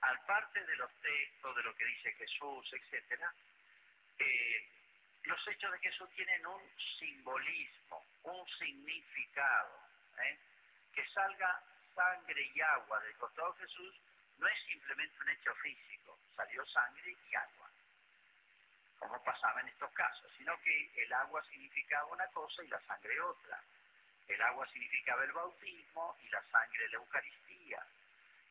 Al 0.01 0.21
parte 0.27 0.65
de 0.65 0.77
los 0.77 0.91
textos, 1.01 1.57
de 1.57 1.63
lo 1.63 1.75
que 1.75 1.85
dice 1.85 2.13
Jesús, 2.13 2.73
etcétera, 2.73 3.33
eh, 4.19 4.69
los 5.25 5.49
hechos 5.49 5.73
de 5.73 5.79
Jesús 5.79 6.09
tienen 6.15 6.47
un 6.47 6.63
simbolismo, 6.99 8.05
un 8.23 8.47
significado. 8.59 9.79
¿eh? 10.23 10.39
Que 10.95 11.07
salga 11.09 11.63
sangre 11.95 12.51
y 12.55 12.61
agua 12.61 13.01
del 13.01 13.17
costado 13.17 13.53
de 13.55 13.67
Jesús 13.67 13.95
no 14.39 14.49
es 14.49 14.59
simplemente 14.67 15.23
un 15.23 15.29
hecho 15.31 15.55
físico, 15.57 16.19
salió 16.37 16.65
sangre 16.67 17.17
y 17.31 17.35
agua, 17.35 17.71
como 18.99 19.23
pasaba 19.23 19.61
en 19.61 19.69
estos 19.69 19.91
casos, 19.93 20.31
sino 20.37 20.61
que 20.61 21.03
el 21.03 21.13
agua 21.13 21.43
significaba 21.45 22.07
una 22.07 22.27
cosa 22.29 22.63
y 22.65 22.69
la 22.69 22.81
sangre 22.83 23.21
otra. 23.21 23.63
El 24.29 24.43
agua 24.43 24.67
significaba 24.69 25.25
el 25.25 25.33
bautismo 25.33 26.17
y 26.23 26.29
la 26.29 26.43
sangre 26.51 26.89
la 26.89 26.97
Eucaristía. 26.97 27.87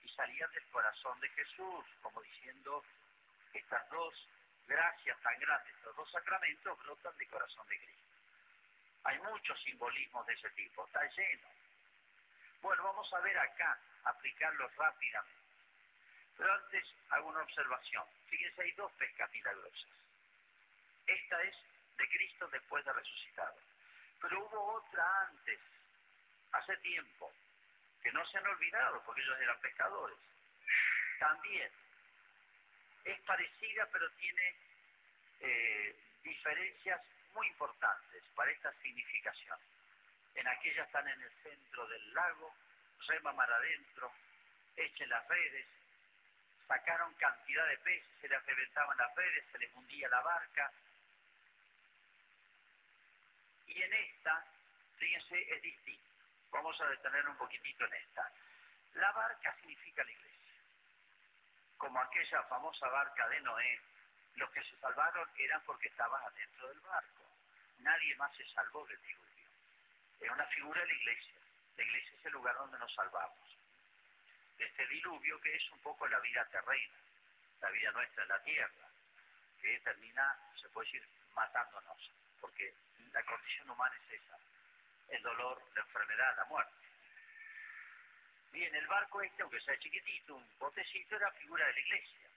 Y 0.03 0.10
salían 0.10 0.51
del 0.51 0.65
corazón 0.68 1.20
de 1.20 1.30
Jesús, 1.30 1.86
como 2.01 2.22
diciendo, 2.22 2.84
estas 3.53 3.89
dos 3.89 4.13
gracias 4.68 5.20
tan 5.22 5.39
grandes, 5.39 5.74
estos 5.75 5.96
dos 5.96 6.12
sacramentos 6.12 6.77
brotan 6.80 7.18
del 7.18 7.30
corazón 7.30 7.68
de 7.68 7.77
Cristo. 7.77 8.03
Hay 9.03 9.20
muchos 9.20 9.62
simbolismos 9.63 10.25
de 10.25 10.34
ese 10.34 10.50
tipo, 10.51 10.86
está 10.86 11.06
lleno. 11.10 11.48
Bueno, 12.62 12.84
vamos 12.84 13.13
a 13.13 13.20
ver 13.20 13.38
acá, 13.38 13.77
aplicarlos 14.06 14.74
rápidamente. 14.75 15.44
Pero 16.38 16.53
antes 16.53 16.86
hago 17.10 17.30
una 17.30 17.42
observación. 17.42 18.06
Fíjense, 18.27 18.62
hay 18.62 18.72
dos 18.72 18.92
pescas 18.94 19.30
milagrosas. 19.32 19.89
Esta 21.06 21.44
es 21.44 21.56
de 21.98 22.08
Cristo 22.10 22.48
después 22.48 22.84
de 22.86 22.94
resucitado. 22.94 23.33
Otra 24.88 25.28
antes, 25.28 25.60
hace 26.52 26.78
tiempo, 26.78 27.32
que 28.02 28.12
no 28.12 28.25
se 28.28 28.38
han 28.38 28.48
olvidado 28.48 29.02
porque 29.06 29.22
ellos 29.22 29.40
eran 29.40 29.60
pescadores. 29.60 30.18
También 31.20 31.72
es 33.06 33.20
parecida 33.22 33.88
pero 33.92 34.10
tiene 34.12 34.56
eh, 35.40 35.96
diferencias 36.24 37.02
muy 37.34 37.48
importantes 37.48 38.24
para 38.36 38.52
esta 38.52 38.72
significación. 38.82 39.58
En 40.36 40.48
aquella 40.48 40.84
están 40.84 41.08
en 41.08 41.22
el 41.22 41.32
centro 41.44 41.88
del 41.88 42.13
lago, 42.13 42.54
rema 43.08 43.34
mar 43.34 43.52
adentro, 43.52 44.12
echen 44.75 45.10
las 45.10 45.28
redes, 45.28 45.68
sacaron 46.68 47.13
cantidad 47.16 47.68
de 47.68 47.78
peces, 47.80 48.10
se 48.22 48.30
les 48.30 48.46
reventaban 48.46 48.98
las 48.98 49.16
redes, 49.16 49.46
se 49.52 49.60
les 49.60 49.74
hundía 49.74 50.10
la 50.10 50.22
barca. 50.22 50.72
Y 53.68 53.82
en 53.82 53.94
esta, 53.94 54.46
fíjense, 55.04 55.54
es 55.54 55.62
distinto. 55.62 56.10
Vamos 56.52 56.80
a 56.80 56.88
detener 56.88 57.28
un 57.28 57.36
poquitito 57.36 57.86
en 57.86 57.94
esta. 57.94 58.32
La 58.94 59.12
barca 59.12 59.54
significa 59.60 60.04
la 60.04 60.12
iglesia. 60.12 60.54
Como 61.78 62.00
aquella 62.00 62.44
famosa 62.44 62.88
barca 62.88 63.28
de 63.28 63.42
Noé, 63.42 63.82
los 64.36 64.50
que 64.52 64.64
se 64.64 64.78
salvaron 64.78 65.30
eran 65.38 65.62
porque 65.66 65.90
estaban 65.90 66.24
adentro 66.24 66.70
del 66.70 66.80
barco. 66.80 67.24
Nadie 67.80 68.16
más 68.16 68.34
se 68.38 68.48
salvó 68.54 68.86
del 68.86 69.02
diluvio. 69.02 69.50
Es 70.22 70.30
una 70.30 70.46
figura 70.46 70.80
de 70.82 70.88
la 70.88 70.94
iglesia. 70.94 71.34
La 71.76 71.84
iglesia 71.84 72.18
es 72.20 72.26
el 72.26 72.34
lugar 72.34 72.56
donde 72.56 72.80
nos 72.80 72.94
salvamos. 72.94 73.58
De 74.58 74.66
este 74.66 74.88
diluvio 74.88 75.42
que 75.42 75.54
es 75.54 75.70
un 75.72 75.80
poco 75.80 76.08
la 76.08 76.20
vida 76.20 76.46
terrena, 76.46 76.96
la 77.60 77.70
vida 77.72 77.92
nuestra 77.92 78.24
en 78.24 78.30
la 78.30 78.44
tierra, 78.44 78.88
que 79.60 79.80
termina, 79.80 80.38
se 80.62 80.70
puede 80.70 80.88
decir, 80.88 81.08
matándonos, 81.34 82.12
porque 82.40 82.74
la 83.12 83.24
condición 83.24 83.70
humana 83.70 83.96
es 84.06 84.22
esa, 84.22 84.38
el 85.10 85.22
dolor, 85.22 85.62
la 85.76 85.82
enfermedad, 85.82 86.36
la 86.38 86.46
muerte. 86.46 86.74
Bien, 88.52 88.74
el 88.76 88.88
barco 88.88 89.22
este, 89.22 89.42
aunque 89.42 89.62
sea 89.62 89.78
chiquitito, 89.80 90.36
un 90.36 90.48
botecito, 90.60 91.16
era 91.16 91.32
figura 91.32 91.66
de 91.66 91.74
la 91.74 91.80
iglesia. 91.80 92.30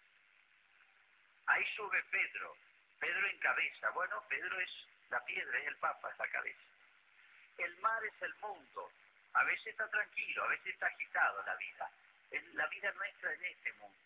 Ahí 1.46 1.64
sube 1.76 2.02
Pedro, 2.04 2.56
Pedro 2.98 3.26
en 3.28 3.38
cabeza. 3.38 3.90
Bueno, 3.90 4.22
Pedro 4.28 4.58
es 4.60 4.70
la 5.10 5.24
piedra, 5.24 5.58
es 5.58 5.66
el 5.66 5.76
Papa, 5.76 6.10
es 6.10 6.18
la 6.18 6.28
cabeza. 6.28 6.64
El 7.58 7.76
mar 7.78 8.04
es 8.04 8.22
el 8.22 8.34
mundo. 8.36 8.90
A 9.34 9.44
veces 9.44 9.66
está 9.66 9.88
tranquilo, 9.88 10.44
a 10.44 10.48
veces 10.48 10.66
está 10.68 10.86
agitado 10.86 11.42
la 11.42 11.54
vida. 11.56 11.90
La 12.54 12.66
vida 12.68 12.92
nuestra 12.92 13.32
en 13.34 13.44
este 13.44 13.72
mundo. 13.74 13.98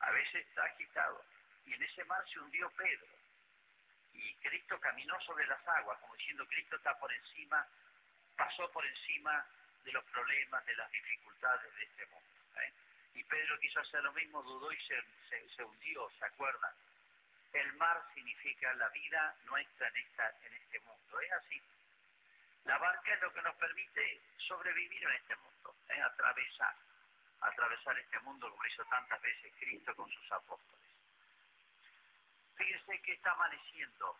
A 0.00 0.10
veces 0.12 0.46
está 0.46 0.64
agitado. 0.64 1.24
Y 1.66 1.74
en 1.74 1.82
ese 1.82 2.04
mar 2.04 2.24
se 2.32 2.38
hundió 2.38 2.70
Pedro. 2.70 3.21
Y 4.12 4.34
Cristo 4.36 4.78
caminó 4.80 5.18
sobre 5.22 5.46
las 5.46 5.66
aguas, 5.66 5.98
como 6.00 6.14
diciendo, 6.16 6.46
Cristo 6.46 6.76
está 6.76 6.98
por 6.98 7.12
encima, 7.12 7.66
pasó 8.36 8.70
por 8.70 8.84
encima 8.86 9.46
de 9.84 9.92
los 9.92 10.04
problemas, 10.04 10.64
de 10.66 10.76
las 10.76 10.90
dificultades 10.90 11.74
de 11.74 11.82
este 11.84 12.06
mundo. 12.06 12.28
¿eh? 12.60 12.72
Y 13.14 13.24
Pedro 13.24 13.58
quiso 13.60 13.80
hacer 13.80 14.02
lo 14.02 14.12
mismo, 14.12 14.42
dudó 14.42 14.72
y 14.72 14.80
se, 14.82 15.02
se, 15.56 15.64
hundió, 15.64 16.10
¿se 16.18 16.24
acuerdan? 16.24 16.72
El 17.52 17.72
mar 17.74 18.02
significa 18.14 18.72
la 18.74 18.88
vida 18.88 19.36
nuestra 19.44 19.88
en 19.88 20.54
este 20.54 20.80
mundo. 20.80 21.20
Es 21.20 21.32
así. 21.32 21.62
La 22.64 22.78
barca 22.78 23.14
es 23.14 23.20
lo 23.20 23.32
que 23.32 23.42
nos 23.42 23.56
permite 23.56 24.20
sobrevivir 24.38 25.02
en 25.02 25.12
este 25.12 25.36
mundo, 25.36 25.74
¿eh? 25.88 26.00
atravesar, 26.00 26.74
atravesar 27.40 27.98
este 27.98 28.18
mundo 28.20 28.50
como 28.50 28.64
hizo 28.66 28.84
tantas 28.84 29.20
veces 29.20 29.52
Cristo 29.58 29.94
con 29.96 30.08
sus 30.10 30.32
apóstoles. 30.32 30.81
Fíjense 32.56 33.02
que 33.02 33.12
está 33.12 33.32
amaneciendo, 33.32 34.18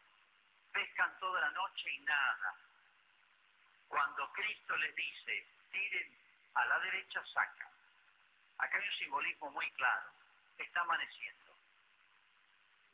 pescan 0.72 1.18
toda 1.18 1.40
la 1.40 1.50
noche 1.50 1.90
y 1.90 2.00
nada. 2.00 2.54
Cuando 3.88 4.32
Cristo 4.32 4.76
les 4.76 4.94
dice, 4.94 5.46
tiren 5.70 6.18
a 6.54 6.64
la 6.64 6.78
derecha, 6.80 7.24
sacan. 7.26 7.68
Acá 8.58 8.78
hay 8.78 8.88
un 8.88 8.98
simbolismo 8.98 9.50
muy 9.50 9.70
claro. 9.72 10.10
Está 10.56 10.80
amaneciendo. 10.80 11.56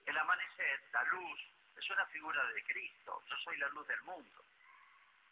El 0.07 0.17
amanecer, 0.17 0.83
la 0.93 1.03
luz, 1.05 1.41
es 1.77 1.91
una 1.91 2.07
figura 2.07 2.45
de 2.47 2.63
Cristo. 2.65 3.23
Yo 3.29 3.37
soy 3.37 3.59
la 3.59 3.69
luz 3.69 3.87
del 3.87 4.03
mundo. 4.03 4.45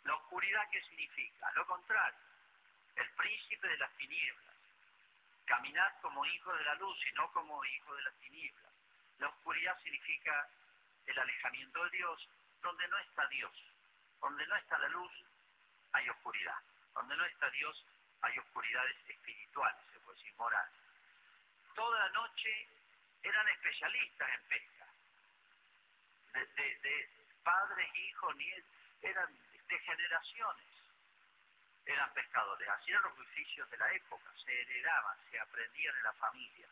La 0.05 0.15
oscuridad, 0.15 0.69
¿qué 0.71 0.81
significa? 0.83 1.51
Lo 1.53 1.67
contrario. 1.67 2.21
El 2.95 3.11
príncipe 3.13 3.67
de 3.67 3.79
las 3.79 3.91
tinieblas. 3.97 4.55
Caminar 5.47 5.99
como 6.01 6.25
hijo 6.27 6.53
de 6.55 6.65
la 6.65 6.75
luz 6.75 6.99
y 7.07 7.13
no 7.15 7.31
como 7.33 7.65
hijo 7.65 7.95
de 7.95 8.03
las 8.03 8.15
tinieblas. 8.21 8.76
La 9.19 9.29
oscuridad 9.29 9.79
significa 9.83 10.49
el 11.07 11.19
alejamiento 11.19 11.85
de 11.85 11.91
Dios, 11.91 12.29
donde 12.61 12.89
no 12.89 12.99
está 12.99 13.27
Dios. 13.29 13.53
Donde 14.21 14.47
no 14.47 14.57
está 14.57 14.79
la 14.79 14.89
luz, 14.89 15.13
hay 15.93 16.09
oscuridad. 16.09 16.59
Donde 16.95 17.17
no 17.17 17.25
está 17.25 17.51
Dios, 17.51 17.85
hay 18.23 18.39
oscuridades 18.39 18.97
espirituales, 19.09 19.81
se 19.93 20.01
puede 20.01 20.19
decir 20.19 20.35
morales. 20.37 20.75
Toda 21.75 21.99
la 21.99 22.09
noche 22.11 22.69
eran 23.23 23.49
especialistas 23.49 24.29
en 24.35 24.49
pesca. 24.49 24.87
De, 26.33 26.79
de, 26.79 27.11
padres, 27.43 27.95
hijos, 27.95 28.37
nietos, 28.37 28.71
eran 29.03 29.39
de 29.69 29.79
generaciones. 29.79 30.67
Eran 31.85 32.13
pescadores. 32.15 32.69
Eran 32.87 33.03
los 33.05 33.19
oficios 33.19 33.71
de 33.71 33.77
la 33.77 33.93
época. 33.93 34.33
Se 34.45 34.61
heredaban, 34.61 35.19
se 35.31 35.39
aprendían 35.39 35.97
en 35.97 36.03
la 36.03 36.13
familia. 36.15 36.69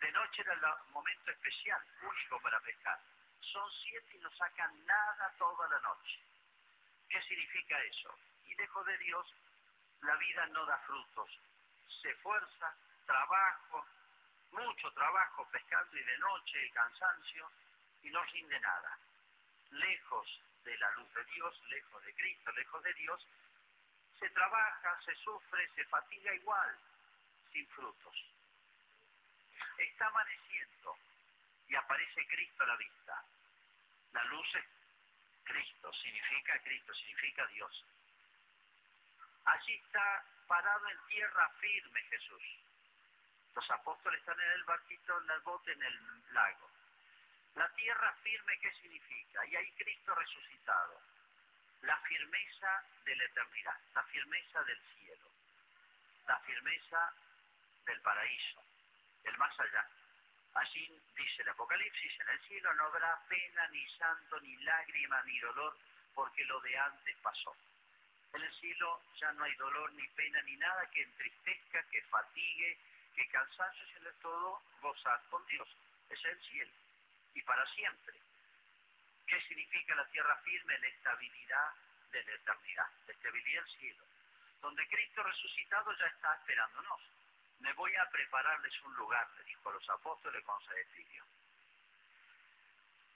De 0.00 0.12
noche 0.12 0.42
era 0.42 0.52
el 0.52 0.92
momento 0.92 1.30
especial, 1.30 1.82
único 2.02 2.40
para 2.40 2.60
pescar. 2.60 3.00
Son 3.40 3.70
siete 3.82 4.16
y 4.16 4.18
no 4.18 4.30
sacan 4.36 4.84
nada 4.84 5.32
toda 5.38 5.68
la 5.68 5.80
noche. 5.80 6.20
¿Qué 7.08 7.22
significa 7.22 7.80
eso? 7.82 8.14
Y 8.46 8.54
lejos 8.56 8.86
de 8.86 8.98
Dios 8.98 9.34
la 10.02 10.16
vida 10.16 10.46
no 10.46 10.64
da 10.66 10.78
frutos. 10.78 11.30
Se 12.02 12.10
esfuerza, 12.10 12.76
trabajo, 13.06 13.86
mucho 14.52 14.90
trabajo 14.92 15.48
pescando 15.50 15.96
y 15.96 16.02
de 16.02 16.18
noche, 16.18 16.70
cansancio, 16.72 17.50
y 18.02 18.10
no 18.10 18.22
rinde 18.24 18.60
nada. 18.60 18.98
Lejos 19.70 20.40
de 20.64 20.76
la 20.78 20.90
luz 20.92 21.12
de 21.14 21.24
Dios, 21.24 21.62
lejos 21.68 22.04
de 22.04 22.14
Cristo, 22.14 22.52
lejos 22.52 22.82
de 22.82 22.94
Dios, 22.94 23.26
se 24.18 24.28
trabaja, 24.30 25.00
se 25.04 25.14
sufre, 25.16 25.68
se 25.74 25.84
fatiga 25.86 26.34
igual, 26.34 26.78
sin 27.52 27.66
frutos. 27.68 28.35
Está 29.78 30.06
amaneciendo 30.06 30.98
y 31.68 31.74
aparece 31.74 32.26
Cristo 32.26 32.62
a 32.64 32.66
la 32.66 32.76
vista. 32.76 33.24
La 34.12 34.24
luz 34.24 34.46
es 34.54 34.64
Cristo, 35.44 35.92
significa 35.92 36.58
Cristo, 36.62 36.94
significa 36.94 37.46
Dios. 37.46 37.84
Allí 39.44 39.74
está 39.74 40.24
parado 40.46 40.88
en 40.88 40.98
tierra 41.08 41.48
firme 41.60 42.02
Jesús. 42.02 42.42
Los 43.54 43.70
apóstoles 43.70 44.20
están 44.20 44.38
en 44.40 44.50
el 44.52 44.64
barquito, 44.64 45.22
en 45.22 45.30
el 45.30 45.40
bote, 45.40 45.72
en 45.72 45.82
el 45.82 46.34
lago. 46.34 46.70
La 47.54 47.68
tierra 47.70 48.12
firme, 48.22 48.58
¿qué 48.58 48.70
significa? 48.74 49.46
Y 49.46 49.56
ahí 49.56 49.72
Cristo 49.72 50.14
resucitado. 50.14 51.00
La 51.82 51.96
firmeza 52.00 52.84
de 53.04 53.16
la 53.16 53.24
eternidad, 53.24 53.78
la 53.94 54.02
firmeza 54.04 54.62
del 54.64 54.80
cielo, 54.94 55.30
la 56.26 56.38
firmeza 56.40 57.14
del 57.86 58.00
paraíso, 58.00 58.65
el 59.26 59.38
más 59.38 59.60
allá. 59.60 59.86
Allí 60.54 60.88
dice 61.16 61.42
el 61.42 61.48
Apocalipsis, 61.50 62.20
en 62.20 62.28
el 62.30 62.40
cielo 62.48 62.72
no 62.74 62.84
habrá 62.84 63.20
pena, 63.28 63.68
ni 63.68 63.86
santo, 63.98 64.40
ni 64.40 64.56
lágrima, 64.64 65.22
ni 65.22 65.38
dolor, 65.40 65.76
porque 66.14 66.44
lo 66.44 66.60
de 66.60 66.78
antes 66.78 67.16
pasó. 67.22 67.54
En 68.32 68.42
el 68.42 68.54
cielo 68.54 69.02
ya 69.20 69.32
no 69.32 69.44
hay 69.44 69.54
dolor, 69.56 69.92
ni 69.92 70.06
pena, 70.08 70.40
ni 70.42 70.56
nada 70.56 70.90
que 70.90 71.02
entristezca, 71.02 71.82
que 71.90 72.02
fatigue, 72.02 72.78
que 73.14 73.28
cansancio, 73.28 73.86
sino 73.86 74.10
todo 74.22 74.62
gozar 74.80 75.20
con 75.30 75.44
Dios. 75.46 75.68
Es 76.10 76.24
el 76.24 76.40
cielo. 76.40 76.72
Y 77.34 77.42
para 77.42 77.66
siempre. 77.74 78.14
¿Qué 79.26 79.40
significa 79.42 79.94
la 79.94 80.06
tierra 80.08 80.36
firme? 80.44 80.78
La 80.78 80.88
estabilidad 80.88 81.72
de 82.12 82.24
la 82.24 82.32
eternidad, 82.32 82.88
desde 83.06 83.30
vivir 83.30 83.58
el 83.58 83.68
cielo, 83.78 84.04
donde 84.60 84.86
Cristo 84.88 85.22
resucitado 85.22 85.92
ya 85.98 86.06
está 86.06 86.34
esperándonos. 86.36 87.15
Me 87.60 87.72
voy 87.72 87.94
a 87.96 88.10
prepararles 88.10 88.82
un 88.82 88.94
lugar, 88.96 89.28
le 89.36 89.44
dijo 89.44 89.70
a 89.70 89.72
los 89.72 89.90
apóstoles 89.90 90.44
con 90.44 90.60
Cedefilio. 90.64 91.24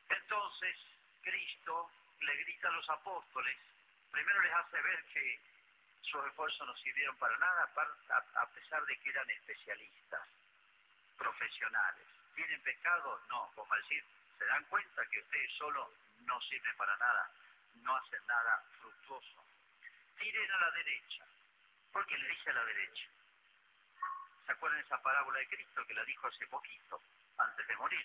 Entonces, 0.08 0.76
Cristo 1.22 1.90
le 2.20 2.36
grita 2.36 2.68
a 2.68 2.72
los 2.72 2.88
apóstoles, 2.90 3.56
primero 4.10 4.40
les 4.42 4.52
hace 4.52 4.80
ver 4.82 5.04
que 5.12 5.40
sus 6.02 6.24
esfuerzos 6.26 6.66
no 6.66 6.76
sirvieron 6.78 7.16
para 7.16 7.36
nada, 7.38 7.70
a 8.34 8.46
pesar 8.48 8.84
de 8.84 8.98
que 8.98 9.10
eran 9.10 9.30
especialistas, 9.30 10.28
profesionales. 11.16 12.06
¿Tienen 12.34 12.60
pecado? 12.62 13.20
No, 13.28 13.52
como 13.54 13.74
decir, 13.76 14.04
se 14.38 14.44
dan 14.46 14.64
cuenta 14.64 15.06
que 15.06 15.20
ustedes 15.20 15.52
solo 15.58 15.92
no 16.20 16.40
sirven 16.42 16.76
para 16.76 16.96
nada, 16.96 17.30
no 17.82 17.96
hacen 17.96 18.26
nada 18.26 18.64
fructuoso. 18.80 19.44
Tiren 20.18 20.50
a 20.50 20.60
la 20.60 20.70
derecha. 20.72 21.24
¿Por 21.92 22.06
qué 22.06 22.16
le 22.16 22.28
dice 22.28 22.50
a 22.50 22.54
la 22.54 22.64
derecha? 22.64 23.08
¿Se 24.50 24.54
acuerdan 24.54 24.80
esa 24.80 25.00
parábola 25.00 25.38
de 25.38 25.46
Cristo 25.46 25.86
que 25.86 25.94
la 25.94 26.02
dijo 26.02 26.26
hace 26.26 26.44
poquito, 26.48 27.00
antes 27.38 27.68
de 27.68 27.76
morir, 27.76 28.04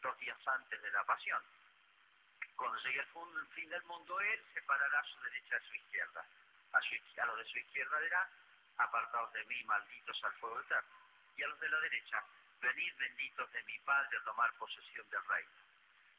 dos 0.00 0.16
días 0.20 0.38
antes 0.46 0.80
de 0.80 0.90
la 0.92 1.02
pasión? 1.02 1.42
Cuando 2.54 2.78
llegue 2.78 3.00
el 3.00 3.46
fin 3.48 3.68
del 3.68 3.82
mundo, 3.82 4.20
Él 4.20 4.40
separará 4.54 5.00
a 5.00 5.04
su 5.04 5.20
derecha 5.20 5.56
a 5.56 5.60
su 5.66 5.74
izquierda. 5.74 6.24
A 6.70 7.26
los 7.26 7.38
de 7.38 7.44
su 7.46 7.58
izquierda 7.58 7.98
dirá, 7.98 8.30
apartados 8.76 9.32
de 9.32 9.44
mí, 9.46 9.64
malditos 9.64 10.22
al 10.22 10.32
fuego 10.34 10.60
eterno. 10.60 10.94
Y 11.36 11.42
a 11.42 11.48
los 11.48 11.58
de 11.58 11.68
la 11.70 11.80
derecha, 11.80 12.22
venid 12.60 12.94
benditos 12.96 13.50
de 13.50 13.62
mi 13.64 13.80
Padre 13.80 14.16
a 14.16 14.24
tomar 14.26 14.52
posesión 14.58 15.10
del 15.10 15.24
reino. 15.24 15.50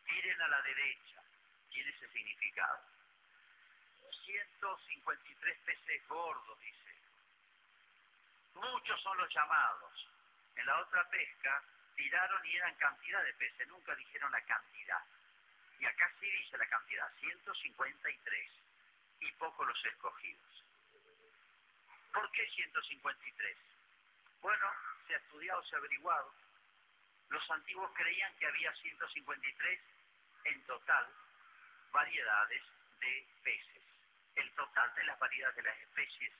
Tiren 0.03 0.41
a 0.41 0.47
la 0.49 0.61
derecha. 0.63 1.23
Tiene 1.71 1.89
ese 1.91 2.09
significado. 2.09 2.83
153 4.25 5.57
peces 5.59 6.07
gordos, 6.09 6.59
dice. 6.59 6.88
Muchos 8.53 9.01
son 9.01 9.17
los 9.17 9.33
llamados. 9.33 10.07
En 10.55 10.65
la 10.65 10.79
otra 10.79 11.07
pesca 11.09 11.63
tiraron 11.95 12.45
y 12.45 12.55
eran 12.55 12.75
cantidad 12.75 13.23
de 13.23 13.33
peces, 13.33 13.67
nunca 13.67 13.95
dijeron 13.95 14.31
la 14.31 14.41
cantidad. 14.41 15.03
Y 15.79 15.85
acá 15.85 16.11
sí 16.19 16.29
dice 16.29 16.57
la 16.57 16.67
cantidad, 16.67 17.11
153. 17.19 18.51
Y 19.21 19.31
pocos 19.33 19.67
los 19.67 19.85
escogidos. 19.85 20.65
¿Por 22.13 22.31
qué 22.31 22.47
153? 22.49 23.57
Bueno, 24.41 24.65
se 25.07 25.13
ha 25.13 25.17
estudiado, 25.17 25.63
se 25.63 25.75
ha 25.75 25.79
averiguado. 25.79 26.33
Los 27.29 27.51
antiguos 27.51 27.91
creían 27.95 28.35
que 28.37 28.47
había 28.47 28.73
153 28.73 29.79
en 30.45 30.65
total 30.65 31.07
variedades 31.91 32.63
de 32.99 33.27
peces. 33.43 33.83
El 34.35 34.51
total 34.53 34.93
de 34.95 35.03
las 35.03 35.19
variedades 35.19 35.55
de 35.57 35.63
las 35.63 35.77
especies 35.79 36.33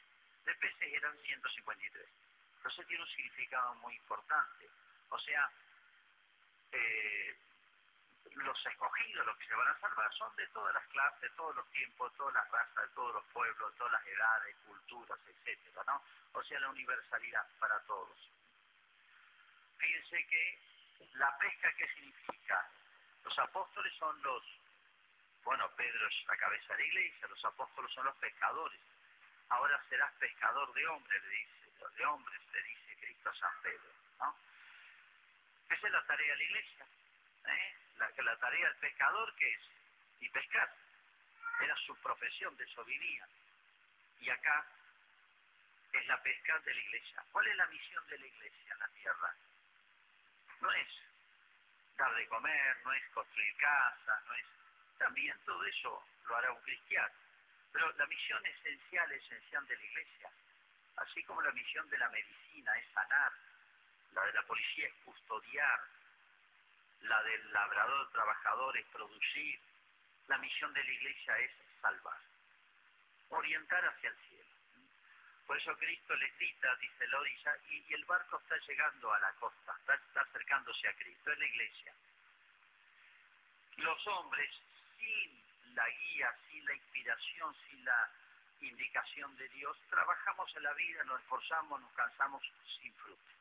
de 0.49 0.55
peces 0.55 0.93
eran 0.93 1.15
153. 1.17 2.09
Eso 2.65 2.83
tiene 2.83 3.03
un 3.03 3.09
significado 3.09 3.75
muy 3.75 3.95
importante. 3.95 4.69
O 5.09 5.19
sea, 5.19 5.49
eh, 6.71 7.37
los 8.33 8.65
escogidos, 8.65 9.25
los 9.25 9.37
que 9.37 9.47
se 9.47 9.55
van 9.55 9.67
a 9.67 9.79
salvar, 9.79 10.13
son 10.13 10.35
de 10.35 10.47
todas 10.47 10.73
las 10.73 10.85
clases, 10.87 11.21
de 11.21 11.29
todos 11.31 11.55
los 11.55 11.69
tiempos, 11.71 12.11
de 12.11 12.17
todas 12.17 12.33
las 12.33 12.51
razas, 12.51 12.89
de 12.89 12.95
todos 12.95 13.13
los 13.13 13.25
pueblos, 13.25 13.71
de 13.71 13.77
todas 13.77 13.93
las 13.93 14.07
edades, 14.07 14.55
culturas, 14.65 15.19
etcétera, 15.27 15.83
¿no? 15.85 16.03
O 16.33 16.43
sea, 16.43 16.59
la 16.59 16.69
universalidad 16.69 17.47
para 17.59 17.79
todos. 17.81 18.17
Fíjense 19.77 20.25
que 20.27 20.59
la 21.13 21.37
pesca, 21.37 21.71
¿qué 21.77 21.87
significa? 21.93 22.69
Los 23.23 23.37
apóstoles 23.39 23.93
son 23.97 24.21
los, 24.23 24.43
bueno, 25.43 25.69
Pedro 25.75 26.07
es 26.07 26.25
la 26.27 26.37
cabeza 26.37 26.73
de 26.73 26.79
la 26.79 26.87
iglesia, 26.87 27.27
los 27.27 27.45
apóstoles 27.45 27.91
son 27.93 28.05
los 28.05 28.15
pescadores. 28.17 28.79
Ahora 29.49 29.83
serás 29.89 30.13
pescador 30.13 30.73
de 30.73 30.87
hombres, 30.87 31.23
le 31.23 31.29
dice, 31.29 31.73
de 31.97 32.05
hombres, 32.05 32.41
le 32.53 32.63
dice 32.63 32.97
Cristo 32.99 33.29
a 33.29 33.35
San 33.35 33.61
Pedro, 33.61 33.91
¿no? 34.19 34.35
Esa 35.69 35.87
es 35.87 35.93
la 35.93 36.05
tarea 36.05 36.31
de 36.31 36.37
la 36.37 36.43
iglesia, 36.43 36.85
¿eh? 37.47 37.75
la, 37.97 38.37
tarea 38.37 38.67
del 38.67 38.77
pescador 38.77 39.35
que 39.35 39.53
es, 39.53 39.61
y 40.19 40.29
pescar, 40.29 40.73
era 41.61 41.75
su 41.77 41.95
profesión, 41.97 42.55
de 42.57 42.63
eso 42.63 42.83
vivía. 42.85 43.27
Y 44.19 44.29
acá 44.29 44.65
es 45.93 46.07
la 46.07 46.21
pesca 46.21 46.59
de 46.59 46.73
la 46.73 46.79
iglesia. 46.79 47.23
¿Cuál 47.31 47.47
es 47.47 47.55
la 47.55 47.67
misión 47.67 48.07
de 48.07 48.17
la 48.19 48.25
iglesia 48.25 48.73
en 48.73 48.79
la 48.79 48.87
tierra? 48.89 49.35
No 50.61 50.71
es 50.71 50.87
dar 51.97 52.15
de 52.15 52.27
comer, 52.27 52.77
no 52.83 52.93
es 52.93 53.09
construir 53.09 53.55
casas, 53.57 54.25
no 54.25 54.33
es... 54.33 54.45
También 54.97 55.37
todo 55.45 55.63
eso 55.65 56.05
lo 56.25 56.35
hará 56.35 56.51
un 56.51 56.61
cristiano. 56.61 57.13
Pero 57.71 57.91
la 57.93 58.05
misión 58.07 58.45
esencial, 58.45 59.11
esencial 59.11 59.67
de 59.67 59.77
la 59.77 59.83
iglesia, 59.83 60.29
así 60.97 61.23
como 61.23 61.41
la 61.41 61.51
misión 61.51 61.89
de 61.89 61.97
la 61.97 62.09
medicina 62.09 62.71
es 62.77 62.91
sanar, 62.93 63.31
la 64.13 64.25
de 64.25 64.33
la 64.33 64.43
policía 64.43 64.87
es 64.87 64.93
custodiar, 65.05 65.79
la 67.01 67.23
del 67.23 67.53
labrador 67.53 68.11
trabajador 68.11 68.77
es 68.77 68.85
producir, 68.87 69.59
la 70.27 70.37
misión 70.37 70.73
de 70.73 70.83
la 70.83 70.91
iglesia 70.91 71.37
es 71.39 71.51
salvar, 71.81 72.19
orientar 73.29 73.85
hacia 73.85 74.09
el 74.09 74.17
cielo. 74.17 74.49
Por 75.49 75.57
eso 75.57 75.75
Cristo 75.77 76.15
les 76.15 76.37
grita, 76.37 76.75
dice 76.75 77.07
la 77.07 77.19
y, 77.69 77.93
el 77.93 78.05
barco 78.05 78.39
está 78.39 78.55
llegando 78.67 79.11
a 79.11 79.19
la 79.19 79.31
costa, 79.33 79.75
está, 79.79 80.21
acercándose 80.21 80.87
a 80.87 80.93
Cristo, 80.93 81.31
es 81.31 81.39
la 81.39 81.45
iglesia. 81.45 81.93
Los 83.77 84.07
hombres, 84.07 84.51
sin 84.99 85.48
la 85.75 85.87
guía, 85.89 86.35
sin 86.49 86.65
la 86.65 86.73
inspiración, 86.73 87.55
sin 87.65 87.83
la 87.85 88.09
indicación 88.61 89.35
de 89.37 89.47
Dios, 89.49 89.77
trabajamos 89.89 90.55
en 90.55 90.63
la 90.63 90.73
vida, 90.73 91.03
nos 91.05 91.21
esforzamos, 91.21 91.81
nos 91.81 91.93
cansamos 91.93 92.43
sin 92.79 92.93
fruto, 92.95 93.31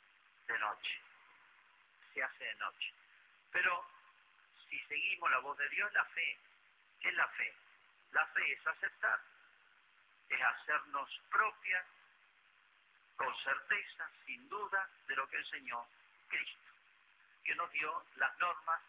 de 0.46 0.58
noche. 0.58 1.00
Se 2.14 2.22
hace 2.22 2.44
de 2.44 2.54
noche. 2.56 2.92
Pero 3.50 3.84
si 4.68 4.78
seguimos 4.84 5.30
la 5.30 5.38
voz 5.38 5.56
de 5.58 5.68
Dios, 5.70 5.92
la 5.92 6.04
fe. 6.06 6.38
¿Qué 7.00 7.08
es 7.08 7.14
la 7.14 7.28
fe? 7.28 7.54
La 8.12 8.26
fe 8.28 8.52
es 8.52 8.66
aceptar, 8.66 9.20
es 10.28 10.42
hacernos 10.42 11.20
propia 11.30 11.84
con 13.16 13.34
certeza, 13.42 14.10
sin 14.24 14.48
duda, 14.48 14.88
de 15.06 15.16
lo 15.16 15.28
que 15.28 15.36
enseñó 15.36 15.86
Cristo, 16.28 16.72
que 17.44 17.54
nos 17.56 17.70
dio 17.72 18.04
las 18.16 18.36
normas 18.38 18.80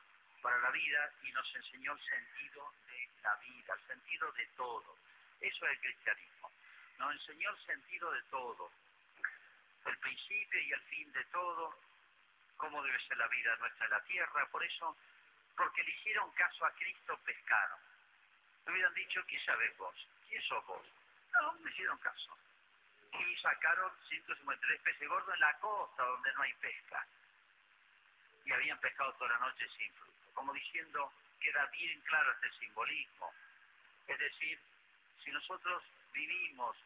para 0.42 0.58
la 0.60 0.72
vida 0.72 1.12
y 1.24 1.32
nos 1.32 1.56
enseñó 1.56 1.94
el 1.94 2.02
sentido 2.02 2.74
de 2.88 3.10
la 3.24 3.36
vida, 3.38 3.74
el 3.74 3.88
sentido 3.88 4.32
de 4.32 4.46
todo. 4.58 4.98
Eso 5.42 5.66
es 5.66 5.72
el 5.72 5.80
cristianismo. 5.80 6.52
Nos 6.98 7.14
enseñó 7.14 7.50
el 7.50 7.66
sentido 7.66 8.12
de 8.12 8.22
todo, 8.24 8.72
el 9.86 9.98
principio 9.98 10.60
y 10.62 10.72
el 10.72 10.82
fin 10.82 11.12
de 11.14 11.24
todo, 11.26 11.80
cómo 12.58 12.84
debe 12.84 13.00
ser 13.08 13.18
la 13.18 13.28
vida 13.28 13.56
nuestra 13.58 13.86
en 13.86 13.92
la 13.92 14.04
tierra. 14.04 14.46
Por 14.52 14.64
eso, 14.64 14.98
porque 15.56 15.84
le 15.84 15.92
hicieron 15.92 16.32
caso 16.32 16.66
a 16.66 16.72
Cristo, 16.74 17.18
pescaron. 17.24 17.80
Le 18.66 18.74
hubieran 18.74 18.94
dicho, 18.94 19.26
¿qué 19.28 19.40
sabes 19.46 19.76
vos? 19.78 19.96
¿Quién 20.28 20.42
sos 20.44 20.66
vos? 20.66 20.86
No, 21.32 21.54
me 21.54 21.72
hicieron 21.72 21.98
caso 22.00 22.38
y 23.12 23.36
sacaron 23.38 23.92
153 24.08 24.82
peces 24.82 25.10
gordos 25.10 25.34
en 25.34 25.40
la 25.40 25.54
costa 25.60 26.04
donde 26.04 26.34
no 26.34 26.42
hay 26.42 26.54
pesca. 26.54 27.06
Y 28.46 28.52
habían 28.52 28.80
pescado 28.80 29.14
toda 29.14 29.32
la 29.32 29.40
noche 29.40 29.68
sin 29.78 29.92
fruto. 29.94 30.19
Como 30.40 30.54
diciendo, 30.54 31.12
queda 31.42 31.66
bien 31.66 32.00
claro 32.00 32.32
este 32.32 32.50
simbolismo. 32.60 33.30
Es 34.08 34.18
decir, 34.18 34.58
si 35.22 35.32
nosotros 35.32 35.84
vivimos 36.14 36.78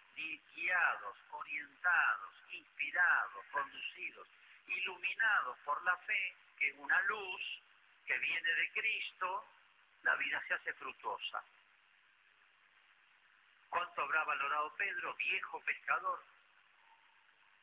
guiados, 0.56 1.18
orientados, 1.30 2.34
inspirados, 2.50 3.46
conducidos, 3.52 4.28
iluminados 4.66 5.56
por 5.66 5.84
la 5.84 5.96
fe, 5.98 6.36
que 6.58 6.70
es 6.70 6.76
una 6.80 7.00
luz 7.04 7.42
que 8.08 8.18
viene 8.18 8.50
de 8.56 8.72
Cristo, 8.72 9.46
la 10.02 10.16
vida 10.16 10.42
se 10.48 10.56
hace 10.56 10.74
fructuosa. 10.74 11.44
¿Cuánto 13.70 14.02
habrá 14.02 14.24
valorado 14.24 14.76
Pedro, 14.78 15.14
viejo 15.14 15.62
pescador? 15.62 16.24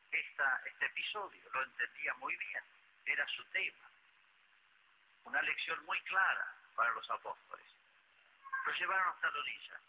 Este 0.09 0.85
episodio 0.85 1.49
lo 1.53 1.63
entendía 1.63 2.13
muy 2.13 2.33
bien, 2.37 2.63
era 3.07 3.27
su 3.27 3.43
tema. 3.49 3.91
Una 5.23 5.41
lección 5.41 5.83
muy 5.85 5.99
clara 6.01 6.55
para 6.75 6.91
los 6.91 7.09
apóstoles. 7.09 7.65
Lo 8.65 8.73
llevaron 8.73 9.09
hasta 9.09 9.31
la 9.31 9.39
orilla. 9.39 9.79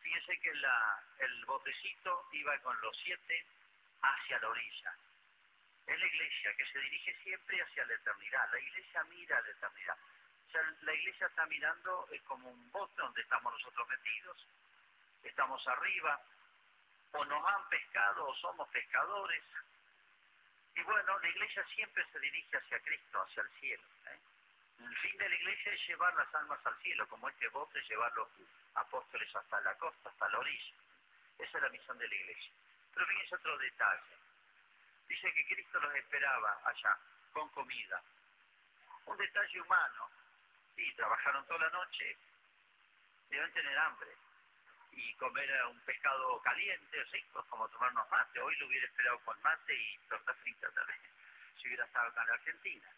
Fíjense 0.00 0.40
que 0.40 0.54
la, 0.54 1.02
el 1.18 1.44
botecito 1.44 2.28
iba 2.32 2.58
con 2.60 2.80
los 2.80 2.96
siete 3.02 3.44
hacia 4.02 4.38
la 4.38 4.48
orilla. 4.48 4.94
Es 5.86 5.98
la 5.98 6.06
iglesia 6.06 6.56
que 6.56 6.66
se 6.66 6.78
dirige 6.78 7.14
siempre 7.22 7.62
hacia 7.62 7.84
la 7.84 7.94
eternidad. 7.94 8.50
La 8.52 8.60
iglesia 8.60 9.04
mira 9.04 9.38
a 9.38 9.42
la 9.42 9.50
eternidad. 9.50 9.96
O 10.48 10.50
sea, 10.52 10.62
la 10.82 10.94
iglesia 10.94 11.26
está 11.26 11.46
mirando 11.46 12.08
como 12.26 12.50
un 12.50 12.72
bote 12.72 12.94
donde 12.96 13.22
estamos 13.22 13.52
nosotros 13.52 13.88
metidos 13.88 14.46
estamos 15.22 15.66
arriba, 15.68 16.20
o 17.12 17.24
nos 17.24 17.44
han 17.46 17.68
pescado 17.68 18.26
o 18.26 18.34
somos 18.36 18.68
pescadores. 18.68 19.42
Y 20.76 20.82
bueno, 20.82 21.18
la 21.18 21.28
iglesia 21.28 21.64
siempre 21.74 22.04
se 22.12 22.18
dirige 22.20 22.56
hacia 22.56 22.80
Cristo, 22.80 23.22
hacia 23.22 23.42
el 23.42 23.50
cielo. 23.60 23.82
¿eh? 24.06 24.18
El 24.80 24.96
fin 24.96 25.18
de 25.18 25.28
la 25.28 25.34
iglesia 25.34 25.72
es 25.72 25.88
llevar 25.88 26.14
las 26.14 26.34
almas 26.34 26.64
al 26.64 26.76
cielo, 26.80 27.06
como 27.08 27.28
este 27.28 27.48
bote, 27.48 27.82
llevar 27.82 28.12
los 28.14 28.28
apóstoles 28.74 29.36
hasta 29.36 29.60
la 29.60 29.74
costa, 29.76 30.08
hasta 30.08 30.28
la 30.28 30.38
orilla. 30.38 30.74
Esa 31.38 31.58
es 31.58 31.62
la 31.62 31.68
misión 31.68 31.98
de 31.98 32.08
la 32.08 32.14
iglesia. 32.14 32.52
Pero 32.94 33.06
fíjense 33.06 33.34
otro 33.34 33.58
detalle. 33.58 34.16
Dice 35.06 35.32
que 35.34 35.46
Cristo 35.46 35.80
los 35.80 35.94
esperaba 35.94 36.60
allá, 36.64 36.98
con 37.32 37.48
comida. 37.50 38.02
Un 39.04 39.16
detalle 39.18 39.60
humano. 39.60 40.10
Sí, 40.74 40.92
trabajaron 40.94 41.46
toda 41.46 41.60
la 41.60 41.70
noche, 41.70 42.16
deben 43.28 43.52
tener 43.52 43.78
hambre. 43.78 44.16
Y 44.92 45.14
comer 45.14 45.64
un 45.66 45.80
pescado 45.80 46.40
caliente, 46.42 47.04
rico, 47.04 47.44
como 47.48 47.68
tomarnos 47.68 48.08
mate. 48.10 48.40
Hoy 48.40 48.56
lo 48.56 48.66
hubiera 48.66 48.86
esperado 48.86 49.18
con 49.20 49.40
mate 49.42 49.74
y 49.74 49.98
torta 50.08 50.34
frita 50.34 50.70
también, 50.72 51.00
si 51.60 51.68
hubiera 51.68 51.84
estado 51.84 52.08
acá 52.08 52.22
en 52.24 52.30
Argentina. 52.30 52.90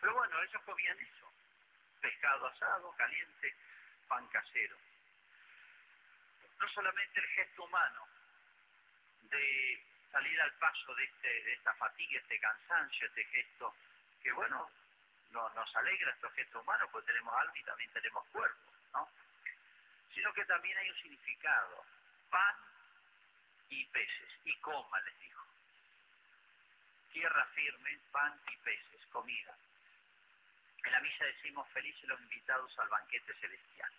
Pero 0.00 0.14
bueno, 0.14 0.42
ellos 0.42 0.62
comían 0.62 0.98
eso. 0.98 1.27
Pescado 2.00 2.46
asado, 2.46 2.92
caliente, 2.96 3.54
pan 4.08 4.26
casero. 4.28 4.76
No 6.60 6.68
solamente 6.68 7.20
el 7.20 7.26
gesto 7.28 7.64
humano 7.64 8.06
de 9.30 9.84
salir 10.10 10.40
al 10.40 10.52
paso 10.54 10.94
de, 10.94 11.04
este, 11.04 11.28
de 11.28 11.52
esta 11.52 11.74
fatiga, 11.74 12.18
este 12.18 12.40
cansancio, 12.40 13.06
este 13.06 13.24
gesto, 13.24 13.74
que 14.22 14.32
bueno, 14.32 14.70
no, 15.30 15.48
nos 15.50 15.76
alegra 15.76 16.10
estos 16.12 16.32
gestos 16.32 16.62
humanos 16.62 16.88
porque 16.90 17.06
tenemos 17.06 17.34
alma 17.34 17.58
y 17.58 17.64
también 17.64 17.92
tenemos 17.92 18.26
cuerpo, 18.28 18.72
¿no? 18.92 19.08
Sino 20.14 20.32
que 20.32 20.44
también 20.46 20.76
hay 20.78 20.90
un 20.90 20.96
significado, 20.96 21.84
pan 22.30 22.56
y 23.68 23.84
peces, 23.86 24.30
y 24.44 24.56
coma, 24.60 25.00
les 25.00 25.18
dijo. 25.20 25.44
Tierra 27.12 27.44
firme, 27.54 27.98
pan 28.10 28.40
y 28.50 28.56
peces, 28.58 29.06
comida. 29.12 29.54
En 30.84 30.92
la 30.92 31.00
misa 31.00 31.24
decimos 31.24 31.68
felices 31.70 32.08
los 32.08 32.20
invitados 32.20 32.78
al 32.78 32.88
banquete 32.88 33.34
celestial. 33.40 33.90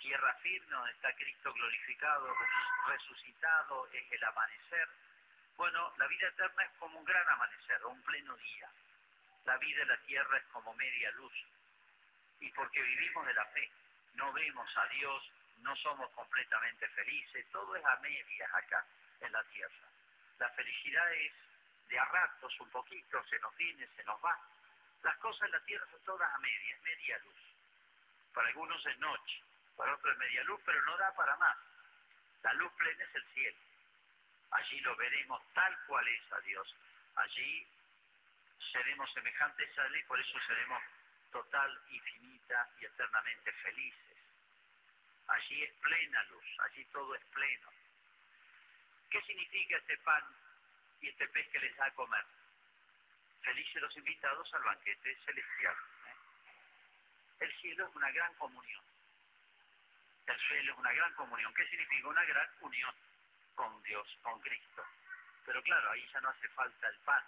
Tierra 0.00 0.34
firme 0.42 0.70
donde 0.70 0.92
está 0.92 1.14
Cristo 1.14 1.52
glorificado, 1.52 2.34
resucitado, 2.86 3.86
es 3.92 4.12
el 4.12 4.24
amanecer. 4.24 4.88
Bueno, 5.56 5.92
la 5.98 6.06
vida 6.06 6.28
eterna 6.28 6.62
es 6.64 6.70
como 6.78 6.98
un 6.98 7.04
gran 7.04 7.28
amanecer, 7.28 7.84
un 7.84 8.02
pleno 8.02 8.34
día. 8.36 8.70
La 9.44 9.58
vida 9.58 9.82
en 9.82 9.88
la 9.88 10.00
tierra 10.02 10.38
es 10.38 10.44
como 10.52 10.72
media 10.74 11.10
luz. 11.12 11.34
Y 12.40 12.50
porque 12.52 12.82
vivimos 12.82 13.26
de 13.26 13.34
la 13.34 13.44
fe, 13.46 13.70
no 14.14 14.32
vemos 14.32 14.76
a 14.76 14.86
Dios, 14.86 15.32
no 15.58 15.76
somos 15.76 16.10
completamente 16.12 16.88
felices, 16.88 17.46
todo 17.52 17.76
es 17.76 17.84
a 17.84 17.96
medias 17.96 18.54
acá 18.54 18.84
en 19.20 19.32
la 19.32 19.44
tierra. 19.44 19.88
La 20.38 20.48
felicidad 20.50 21.12
es 21.12 21.32
de 21.88 21.98
a 21.98 22.04
ratos, 22.06 22.58
un 22.60 22.70
poquito, 22.70 23.22
se 23.28 23.38
nos 23.40 23.54
viene, 23.56 23.86
se 23.96 24.04
nos 24.04 24.18
va. 24.24 24.38
Las 25.02 25.16
cosas 25.18 25.46
en 25.46 25.52
la 25.52 25.60
tierra 25.64 25.86
son 25.90 26.02
todas 26.04 26.34
a 26.34 26.38
medias, 26.38 26.80
media 26.82 27.18
luz. 27.18 27.36
Para 28.34 28.48
algunos 28.48 28.84
es 28.86 28.98
noche, 28.98 29.42
para 29.76 29.94
otros 29.94 30.12
es 30.12 30.18
media 30.18 30.44
luz, 30.44 30.60
pero 30.64 30.84
no 30.84 30.96
da 30.98 31.14
para 31.14 31.36
más. 31.36 31.56
La 32.42 32.52
luz 32.54 32.72
plena 32.74 33.04
es 33.04 33.14
el 33.14 33.24
cielo. 33.32 33.58
Allí 34.50 34.80
lo 34.80 34.96
veremos 34.96 35.42
tal 35.54 35.76
cual 35.86 36.06
es 36.08 36.32
a 36.32 36.40
Dios. 36.40 36.76
Allí 37.16 37.66
seremos 38.72 39.12
semejantes 39.12 39.78
a 39.78 39.86
Él 39.86 39.96
y 39.96 40.02
por 40.04 40.20
eso 40.20 40.38
seremos 40.46 40.82
total, 41.30 41.80
infinita 41.90 42.68
y 42.80 42.84
eternamente 42.84 43.52
felices. 43.52 44.16
Allí 45.28 45.62
es 45.62 45.72
plena 45.80 46.22
luz, 46.24 46.44
allí 46.58 46.84
todo 46.86 47.14
es 47.14 47.24
pleno. 47.26 47.70
¿Qué 49.10 49.22
significa 49.22 49.76
este 49.76 49.96
pan 49.98 50.24
y 51.00 51.08
este 51.08 51.26
pez 51.28 51.48
que 51.50 51.60
les 51.60 51.76
da 51.76 51.86
a 51.86 51.94
comer? 51.94 52.24
Felices 53.42 53.82
los 53.82 53.96
invitados 53.96 54.54
al 54.54 54.62
banquete 54.62 55.16
celestial. 55.24 55.74
¿eh? 56.06 56.16
El 57.40 57.52
cielo 57.60 57.86
es 57.88 57.94
una 57.96 58.10
gran 58.10 58.34
comunión. 58.34 58.84
El 60.26 60.38
cielo 60.48 60.72
es 60.72 60.78
una 60.78 60.92
gran 60.92 61.14
comunión. 61.14 61.54
¿Qué 61.54 61.66
significa? 61.68 62.08
Una 62.08 62.24
gran 62.24 62.48
unión 62.60 62.94
con 63.54 63.82
Dios, 63.82 64.06
con 64.22 64.40
Cristo. 64.40 64.84
Pero 65.44 65.62
claro, 65.62 65.90
ahí 65.90 66.06
ya 66.12 66.20
no 66.20 66.28
hace 66.28 66.48
falta 66.50 66.88
el 66.88 66.98
pan, 66.98 67.24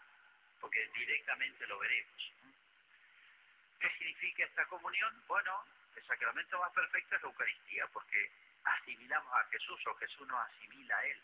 porque 0.60 0.86
directamente 0.94 1.66
lo 1.66 1.78
veremos. 1.78 2.32
¿eh? 2.44 2.52
¿Qué 3.80 3.90
significa 3.98 4.44
esta 4.44 4.66
comunión? 4.66 5.24
Bueno, 5.26 5.64
el 5.96 6.06
sacramento 6.06 6.58
más 6.58 6.72
perfecto 6.72 7.16
es 7.16 7.22
la 7.22 7.28
Eucaristía, 7.28 7.86
porque 7.88 8.30
asimilamos 8.64 9.34
a 9.34 9.44
Jesús 9.50 9.86
o 9.86 9.94
Jesús 9.96 10.28
nos 10.28 10.46
asimila 10.48 10.96
a 10.96 11.06
Él. 11.06 11.22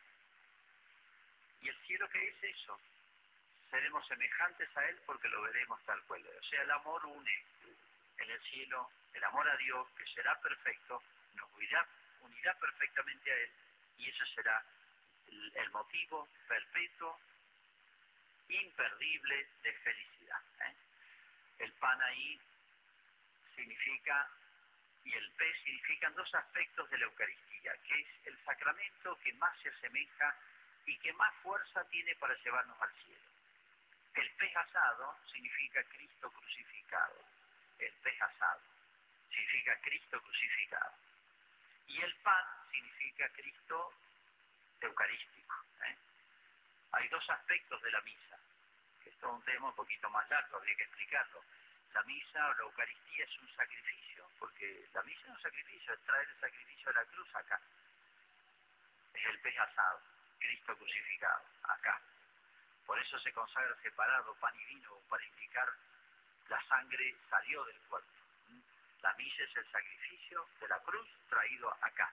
¿Y 1.60 1.68
el 1.68 1.76
cielo 1.86 2.08
qué 2.08 2.28
es 2.28 2.42
eso? 2.42 2.80
Seremos 3.70 4.06
semejantes 4.06 4.76
a 4.76 4.84
Él 4.88 4.98
porque 5.06 5.28
lo 5.28 5.42
veremos 5.42 5.82
tal 5.84 6.02
cual. 6.04 6.24
O 6.26 6.44
sea, 6.44 6.62
el 6.62 6.70
amor 6.70 7.04
une 7.06 7.44
en 8.18 8.30
el 8.30 8.40
cielo, 8.42 8.90
el 9.14 9.24
amor 9.24 9.48
a 9.48 9.56
Dios, 9.56 9.88
que 9.96 10.06
será 10.12 10.40
perfecto, 10.40 11.02
nos 11.34 11.52
unirá, 11.54 12.54
perfectamente 12.60 13.30
a 13.30 13.36
Él 13.36 13.50
y 13.98 14.08
eso 14.08 14.24
será 14.34 14.64
el, 15.26 15.70
motivo 15.70 16.28
perpetuo, 16.46 17.20
imperdible 18.48 19.48
de 19.62 19.72
felicidad. 19.72 20.42
¿eh? 20.66 20.74
El 21.58 21.72
pan 21.74 22.00
ahí 22.02 22.40
significa, 23.54 24.30
y 25.04 25.12
el 25.14 25.30
pez 25.32 25.56
significan 25.64 26.14
dos 26.14 26.32
aspectos 26.34 26.88
de 26.90 26.98
la 26.98 27.04
Eucaristía, 27.04 27.72
que 27.86 28.00
es 28.00 28.26
el 28.26 28.44
sacramento 28.44 29.18
que 29.20 29.32
más 29.34 29.58
se 29.60 29.68
asemeja 29.68 30.34
y 30.86 30.96
que 30.98 31.12
más 31.12 31.34
fuerza 31.42 31.84
tiene 31.90 32.14
para 32.16 32.34
llevarnos 32.36 32.80
al 32.80 32.92
cielo. 33.04 33.27
El 34.18 34.30
pez 34.32 34.56
asado 34.56 35.16
significa 35.30 35.80
Cristo 35.84 36.28
crucificado. 36.32 37.24
El 37.78 37.92
pez 38.02 38.20
asado 38.20 38.60
significa 39.30 39.80
Cristo 39.80 40.20
crucificado. 40.20 40.92
Y 41.86 42.02
el 42.02 42.16
pan 42.16 42.44
significa 42.68 43.28
Cristo 43.28 43.94
eucarístico. 44.80 45.54
¿eh? 45.86 45.96
Hay 46.90 47.08
dos 47.08 47.30
aspectos 47.30 47.80
de 47.80 47.92
la 47.92 48.00
misa. 48.00 48.40
Esto 49.06 49.28
es 49.28 49.34
un 49.34 49.44
tema 49.44 49.68
un 49.68 49.76
poquito 49.76 50.10
más 50.10 50.28
largo, 50.28 50.56
habría 50.56 50.74
que 50.74 50.82
explicarlo. 50.82 51.44
La 51.94 52.02
misa 52.02 52.48
o 52.48 52.54
la 52.54 52.62
Eucaristía 52.62 53.24
es 53.24 53.38
un 53.38 53.54
sacrificio, 53.54 54.28
porque 54.40 54.84
la 54.94 55.02
misa 55.04 55.22
es 55.26 55.28
un 55.28 55.42
sacrificio, 55.42 55.94
es 55.94 56.00
traer 56.00 56.28
el 56.28 56.40
sacrificio 56.40 56.88
de 56.88 56.94
la 56.94 57.04
cruz 57.04 57.34
acá. 57.36 57.60
Es 59.14 59.26
el 59.26 59.40
pez 59.42 59.58
asado, 59.60 60.02
Cristo 60.40 60.76
crucificado, 60.76 61.44
acá. 61.62 62.02
Por 62.88 62.98
eso 62.98 63.18
se 63.20 63.32
consagra 63.34 63.76
separado 63.82 64.34
pan 64.36 64.54
y 64.58 64.64
vino 64.64 64.98
para 65.10 65.22
indicar 65.22 65.68
la 66.48 66.58
sangre 66.68 67.14
salió 67.28 67.62
del 67.66 67.78
cuerpo. 67.80 68.08
La 69.02 69.12
misa 69.12 69.42
es 69.42 69.56
el 69.56 69.70
sacrificio 69.70 70.48
de 70.58 70.68
la 70.68 70.80
cruz 70.80 71.06
traído 71.28 71.70
acá. 71.82 72.10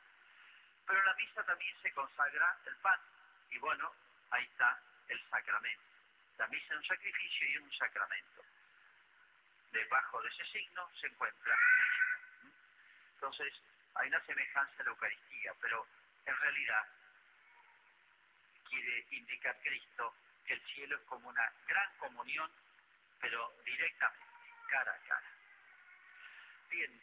Pero 0.86 1.00
en 1.00 1.06
la 1.06 1.14
misa 1.14 1.44
también 1.46 1.74
se 1.82 1.94
consagra 1.94 2.58
el 2.66 2.76
pan. 2.80 3.00
Y 3.52 3.58
bueno, 3.60 3.90
ahí 4.32 4.44
está 4.44 4.78
el 5.08 5.30
sacramento. 5.30 5.86
La 6.40 6.48
misa 6.48 6.74
es 6.74 6.80
un 6.82 6.88
sacrificio 6.88 7.48
y 7.48 7.58
un 7.58 7.72
sacramento. 7.72 8.44
Debajo 9.72 10.22
de 10.24 10.28
ese 10.28 10.46
signo 10.52 10.92
se 11.00 11.08
encuentra 11.08 11.58
Entonces, 13.14 13.54
hay 13.94 14.10
una 14.10 14.26
semejanza 14.26 14.82
a 14.82 14.84
la 14.84 14.90
Eucaristía, 14.90 15.54
pero 15.62 15.88
en 16.26 16.36
realidad 16.36 16.86
quiere 18.68 19.06
indicar 19.12 19.58
Cristo 19.62 20.14
que 20.46 20.54
el 20.54 20.62
cielo 20.68 20.96
es 20.96 21.04
como 21.04 21.30
una 21.30 21.52
gran 21.68 21.92
comunión, 21.98 22.50
pero 23.20 23.54
directamente, 23.66 24.26
cara 24.70 24.94
a 24.94 25.08
cara. 25.08 25.32
Bien, 26.70 27.02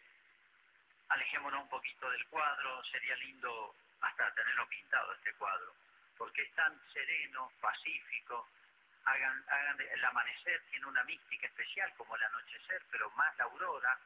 alejémonos 1.09 1.63
un 1.63 1.69
poquito 1.69 2.11
del 2.11 2.27
cuadro, 2.29 2.85
sería 2.85 3.17
lindo 3.17 3.75
hasta 4.01 4.35
tenerlo 4.35 4.69
pintado 4.69 5.13
este 5.15 5.33
cuadro, 5.35 5.75
porque 6.17 6.43
es 6.43 6.55
tan 6.55 6.81
sereno, 6.93 7.53
pacífico, 7.61 8.49
hagan, 9.05 9.45
hagan 9.49 9.81
el 9.81 10.05
amanecer 10.05 10.63
tiene 10.71 10.87
una 10.87 11.05
mística 11.05 11.47
especial 11.47 11.93
como 11.97 12.17
el 12.17 12.23
anochecer, 12.23 12.83
pero 12.91 13.11
más 13.11 13.37
la 13.37 13.45
aurora, 13.45 13.99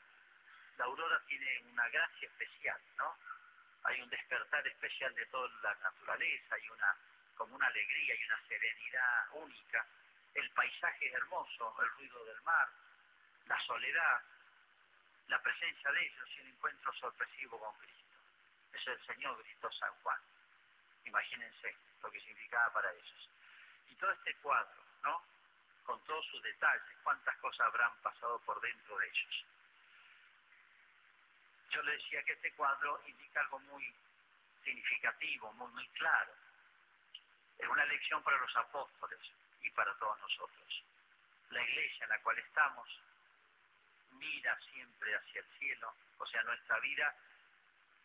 la 0.79 0.85
aurora 0.85 1.21
tiene 1.27 1.61
una 1.71 1.89
gracia 1.89 2.29
especial, 2.29 2.81
¿no? 2.97 3.17
Hay 3.85 4.01
un 4.01 4.11
despertar 4.11 4.67
especial 4.67 5.15
de 5.15 5.27
toda 5.27 5.49
la 5.63 5.75
naturaleza, 5.75 6.55
hay 6.55 6.69
una 6.69 6.97
como 7.37 7.55
una 7.55 7.67
alegría 7.67 8.15
y 8.15 8.25
una 8.25 8.41
serenidad 8.49 9.29
única. 9.33 9.87
El 10.35 10.51
paisaje 10.51 11.07
es 11.07 11.15
hermoso, 11.15 11.75
el 11.83 11.91
ruido 11.91 12.25
del 12.25 12.43
mar, 12.43 12.69
la 13.47 13.61
soledad, 13.67 14.23
la 15.29 15.41
presencia 15.43 15.93
de 15.93 16.07
ellos 16.07 16.29
y 16.37 16.41
el 16.41 16.49
encuentro 16.49 16.93
sorpresivo 16.95 17.59
con 17.59 17.77
Cristo. 17.79 18.17
Eso 18.73 18.93
el 18.93 19.07
Señor 19.07 19.43
gritó 19.43 19.71
San 19.73 19.93
Juan. 20.03 20.21
Imagínense 21.05 21.77
lo 22.03 22.11
que 22.11 22.21
significaba 22.21 22.73
para 22.73 22.93
ellos. 22.93 23.31
Y 23.89 23.95
todo 23.95 24.11
este 24.13 24.35
cuadro, 24.37 24.83
¿no? 25.03 25.23
Con 25.85 26.03
todos 26.05 26.27
sus 26.27 26.43
detalles, 26.43 26.99
cuántas 27.03 27.37
cosas 27.39 27.67
habrán 27.67 27.95
pasado 28.03 28.39
por 28.41 28.61
dentro 28.61 28.99
de 28.99 29.09
ellos. 29.09 29.45
Yo 31.71 31.83
le 31.83 31.93
decía 31.93 32.23
que 32.25 32.33
este 32.33 32.53
cuadro 32.55 33.01
indica 33.07 33.41
algo 33.41 33.59
muy 33.61 33.95
significativo, 34.65 35.53
muy, 35.55 35.73
muy 35.73 35.89
claro 35.91 36.46
es 37.59 37.69
una 37.69 37.85
lección 37.87 38.23
para 38.23 38.39
los 38.39 38.57
apóstoles 38.57 39.21
y 39.63 39.71
para 39.71 39.95
todos 39.99 40.19
nosotros. 40.21 40.85
La 41.51 41.63
iglesia 41.63 42.05
en 42.05 42.11
la 42.11 42.21
cual 42.21 42.39
estamos 42.39 42.89
mira 44.13 44.59
siempre 44.71 45.15
hacia 45.15 45.41
el 45.41 45.47
cielo, 45.59 45.95
o 46.19 46.27
sea, 46.27 46.43
nuestra 46.43 46.79
vida, 46.81 47.15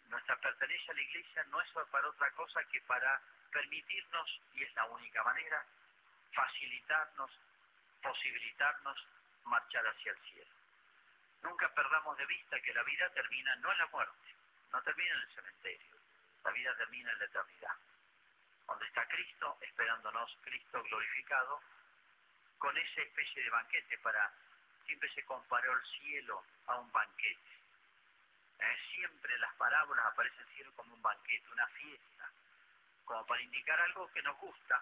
nuestra 0.09 0.35
pertenencia 0.37 0.91
a 0.91 0.95
la 0.95 1.01
iglesia 1.01 1.43
no 1.45 1.61
es 1.61 1.69
para 1.89 2.07
otra 2.07 2.31
cosa 2.31 2.63
que 2.65 2.81
para 2.81 3.21
permitirnos, 3.51 4.41
y 4.53 4.63
es 4.63 4.73
la 4.75 4.85
única 4.85 5.23
manera, 5.23 5.65
facilitarnos, 6.33 7.31
posibilitarnos 8.01 9.07
marchar 9.45 9.85
hacia 9.87 10.11
el 10.11 10.21
cielo. 10.31 10.51
Nunca 11.43 11.73
perdamos 11.73 12.17
de 12.17 12.25
vista 12.25 12.59
que 12.61 12.73
la 12.73 12.83
vida 12.83 13.09
termina 13.09 13.55
no 13.57 13.71
en 13.71 13.77
la 13.77 13.87
muerte, 13.87 14.35
no 14.71 14.81
termina 14.83 15.13
en 15.13 15.21
el 15.21 15.35
cementerio, 15.35 15.95
la 16.43 16.51
vida 16.51 16.75
termina 16.77 17.11
en 17.11 17.19
la 17.19 17.25
eternidad, 17.25 17.75
donde 18.71 18.87
está 18.87 19.05
Cristo 19.07 19.57
esperándonos, 19.61 20.37
Cristo 20.43 20.81
glorificado, 20.83 21.61
con 22.57 22.77
esa 22.77 23.01
especie 23.01 23.43
de 23.43 23.49
banquete 23.49 23.97
para, 23.97 24.31
siempre 24.85 25.13
se 25.13 25.25
comparó 25.25 25.73
el 25.73 25.85
cielo 25.99 26.43
a 26.67 26.79
un 26.79 26.91
banquete. 26.91 27.51
Eh, 28.59 28.77
siempre 28.95 29.37
las 29.39 29.53
parábolas 29.55 30.05
aparece 30.05 30.41
el 30.41 30.55
cielo 30.55 30.71
como 30.75 30.95
un 30.95 31.01
banquete, 31.01 31.51
una 31.51 31.67
fiesta, 31.67 32.31
como 33.03 33.25
para 33.25 33.41
indicar 33.41 33.79
algo 33.81 34.09
que 34.13 34.21
nos 34.21 34.37
gusta, 34.37 34.81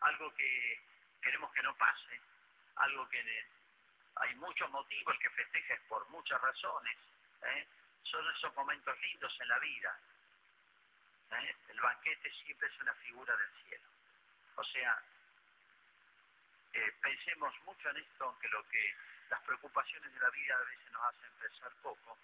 algo 0.00 0.34
que 0.34 0.80
queremos 1.22 1.50
que 1.52 1.62
no 1.62 1.74
pase, 1.76 2.20
algo 2.76 3.08
que 3.08 3.46
hay 4.16 4.34
muchos 4.34 4.70
motivos 4.70 5.16
que 5.18 5.30
festejes 5.30 5.80
por 5.88 6.06
muchas 6.10 6.40
razones. 6.42 6.96
¿eh? 7.42 7.66
Son 8.02 8.22
esos 8.36 8.54
momentos 8.54 8.98
lindos 9.00 9.34
en 9.40 9.48
la 9.48 9.58
vida. 9.60 9.98
¿Eh? 11.38 11.56
El 11.68 11.80
banquete 11.80 12.30
siempre 12.44 12.68
es 12.68 12.78
una 12.80 12.94
figura 12.94 13.36
del 13.36 13.50
cielo. 13.64 13.88
O 14.56 14.64
sea, 14.64 15.02
eh, 16.72 16.92
pensemos 17.02 17.54
mucho 17.64 17.90
en 17.90 17.96
esto, 17.98 18.24
aunque 18.24 18.48
lo 18.48 18.66
que 18.68 18.94
las 19.28 19.40
preocupaciones 19.42 20.12
de 20.12 20.20
la 20.20 20.30
vida 20.30 20.56
a 20.56 20.64
veces 20.64 20.92
nos 20.92 21.02
hacen 21.04 21.30
pensar 21.40 21.72
poco, 21.82 22.18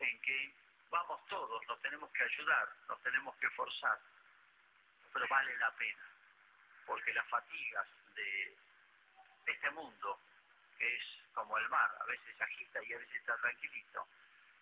en 0.00 0.20
que 0.20 0.54
vamos 0.90 1.24
todos, 1.26 1.66
nos 1.66 1.80
tenemos 1.82 2.10
que 2.12 2.24
ayudar, 2.24 2.68
nos 2.88 3.00
tenemos 3.02 3.36
que 3.36 3.50
forzar, 3.50 3.98
pero 5.12 5.26
vale 5.28 5.56
la 5.58 5.70
pena, 5.72 6.06
porque 6.86 7.12
las 7.12 7.26
fatigas 7.28 7.86
de 8.14 8.56
este 9.46 9.70
mundo, 9.70 10.20
que 10.78 10.96
es 10.96 11.04
como 11.34 11.56
el 11.58 11.68
mar, 11.68 11.90
a 12.00 12.04
veces 12.04 12.40
agita 12.40 12.82
y 12.84 12.94
a 12.94 12.98
veces 12.98 13.16
está 13.16 13.36
tranquilito, 13.36 14.06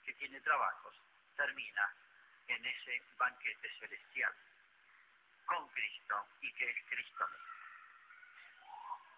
que 0.05 0.13
tiene 0.15 0.41
trabajos, 0.41 0.95
termina 1.37 1.95
en 2.49 2.67
ese 2.67 3.03
banquete 3.19 3.69
celestial 3.79 4.33
con 5.47 5.69
Cristo 5.69 6.27
y 6.41 6.53
que 6.53 6.71
es 6.71 6.77
Cristo 6.89 7.25
mismo 7.29 7.57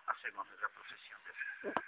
hacemos 0.07 0.47
nuestra 0.49 0.69
profesión 0.69 1.21
de 1.25 1.73
fe. 1.73 1.81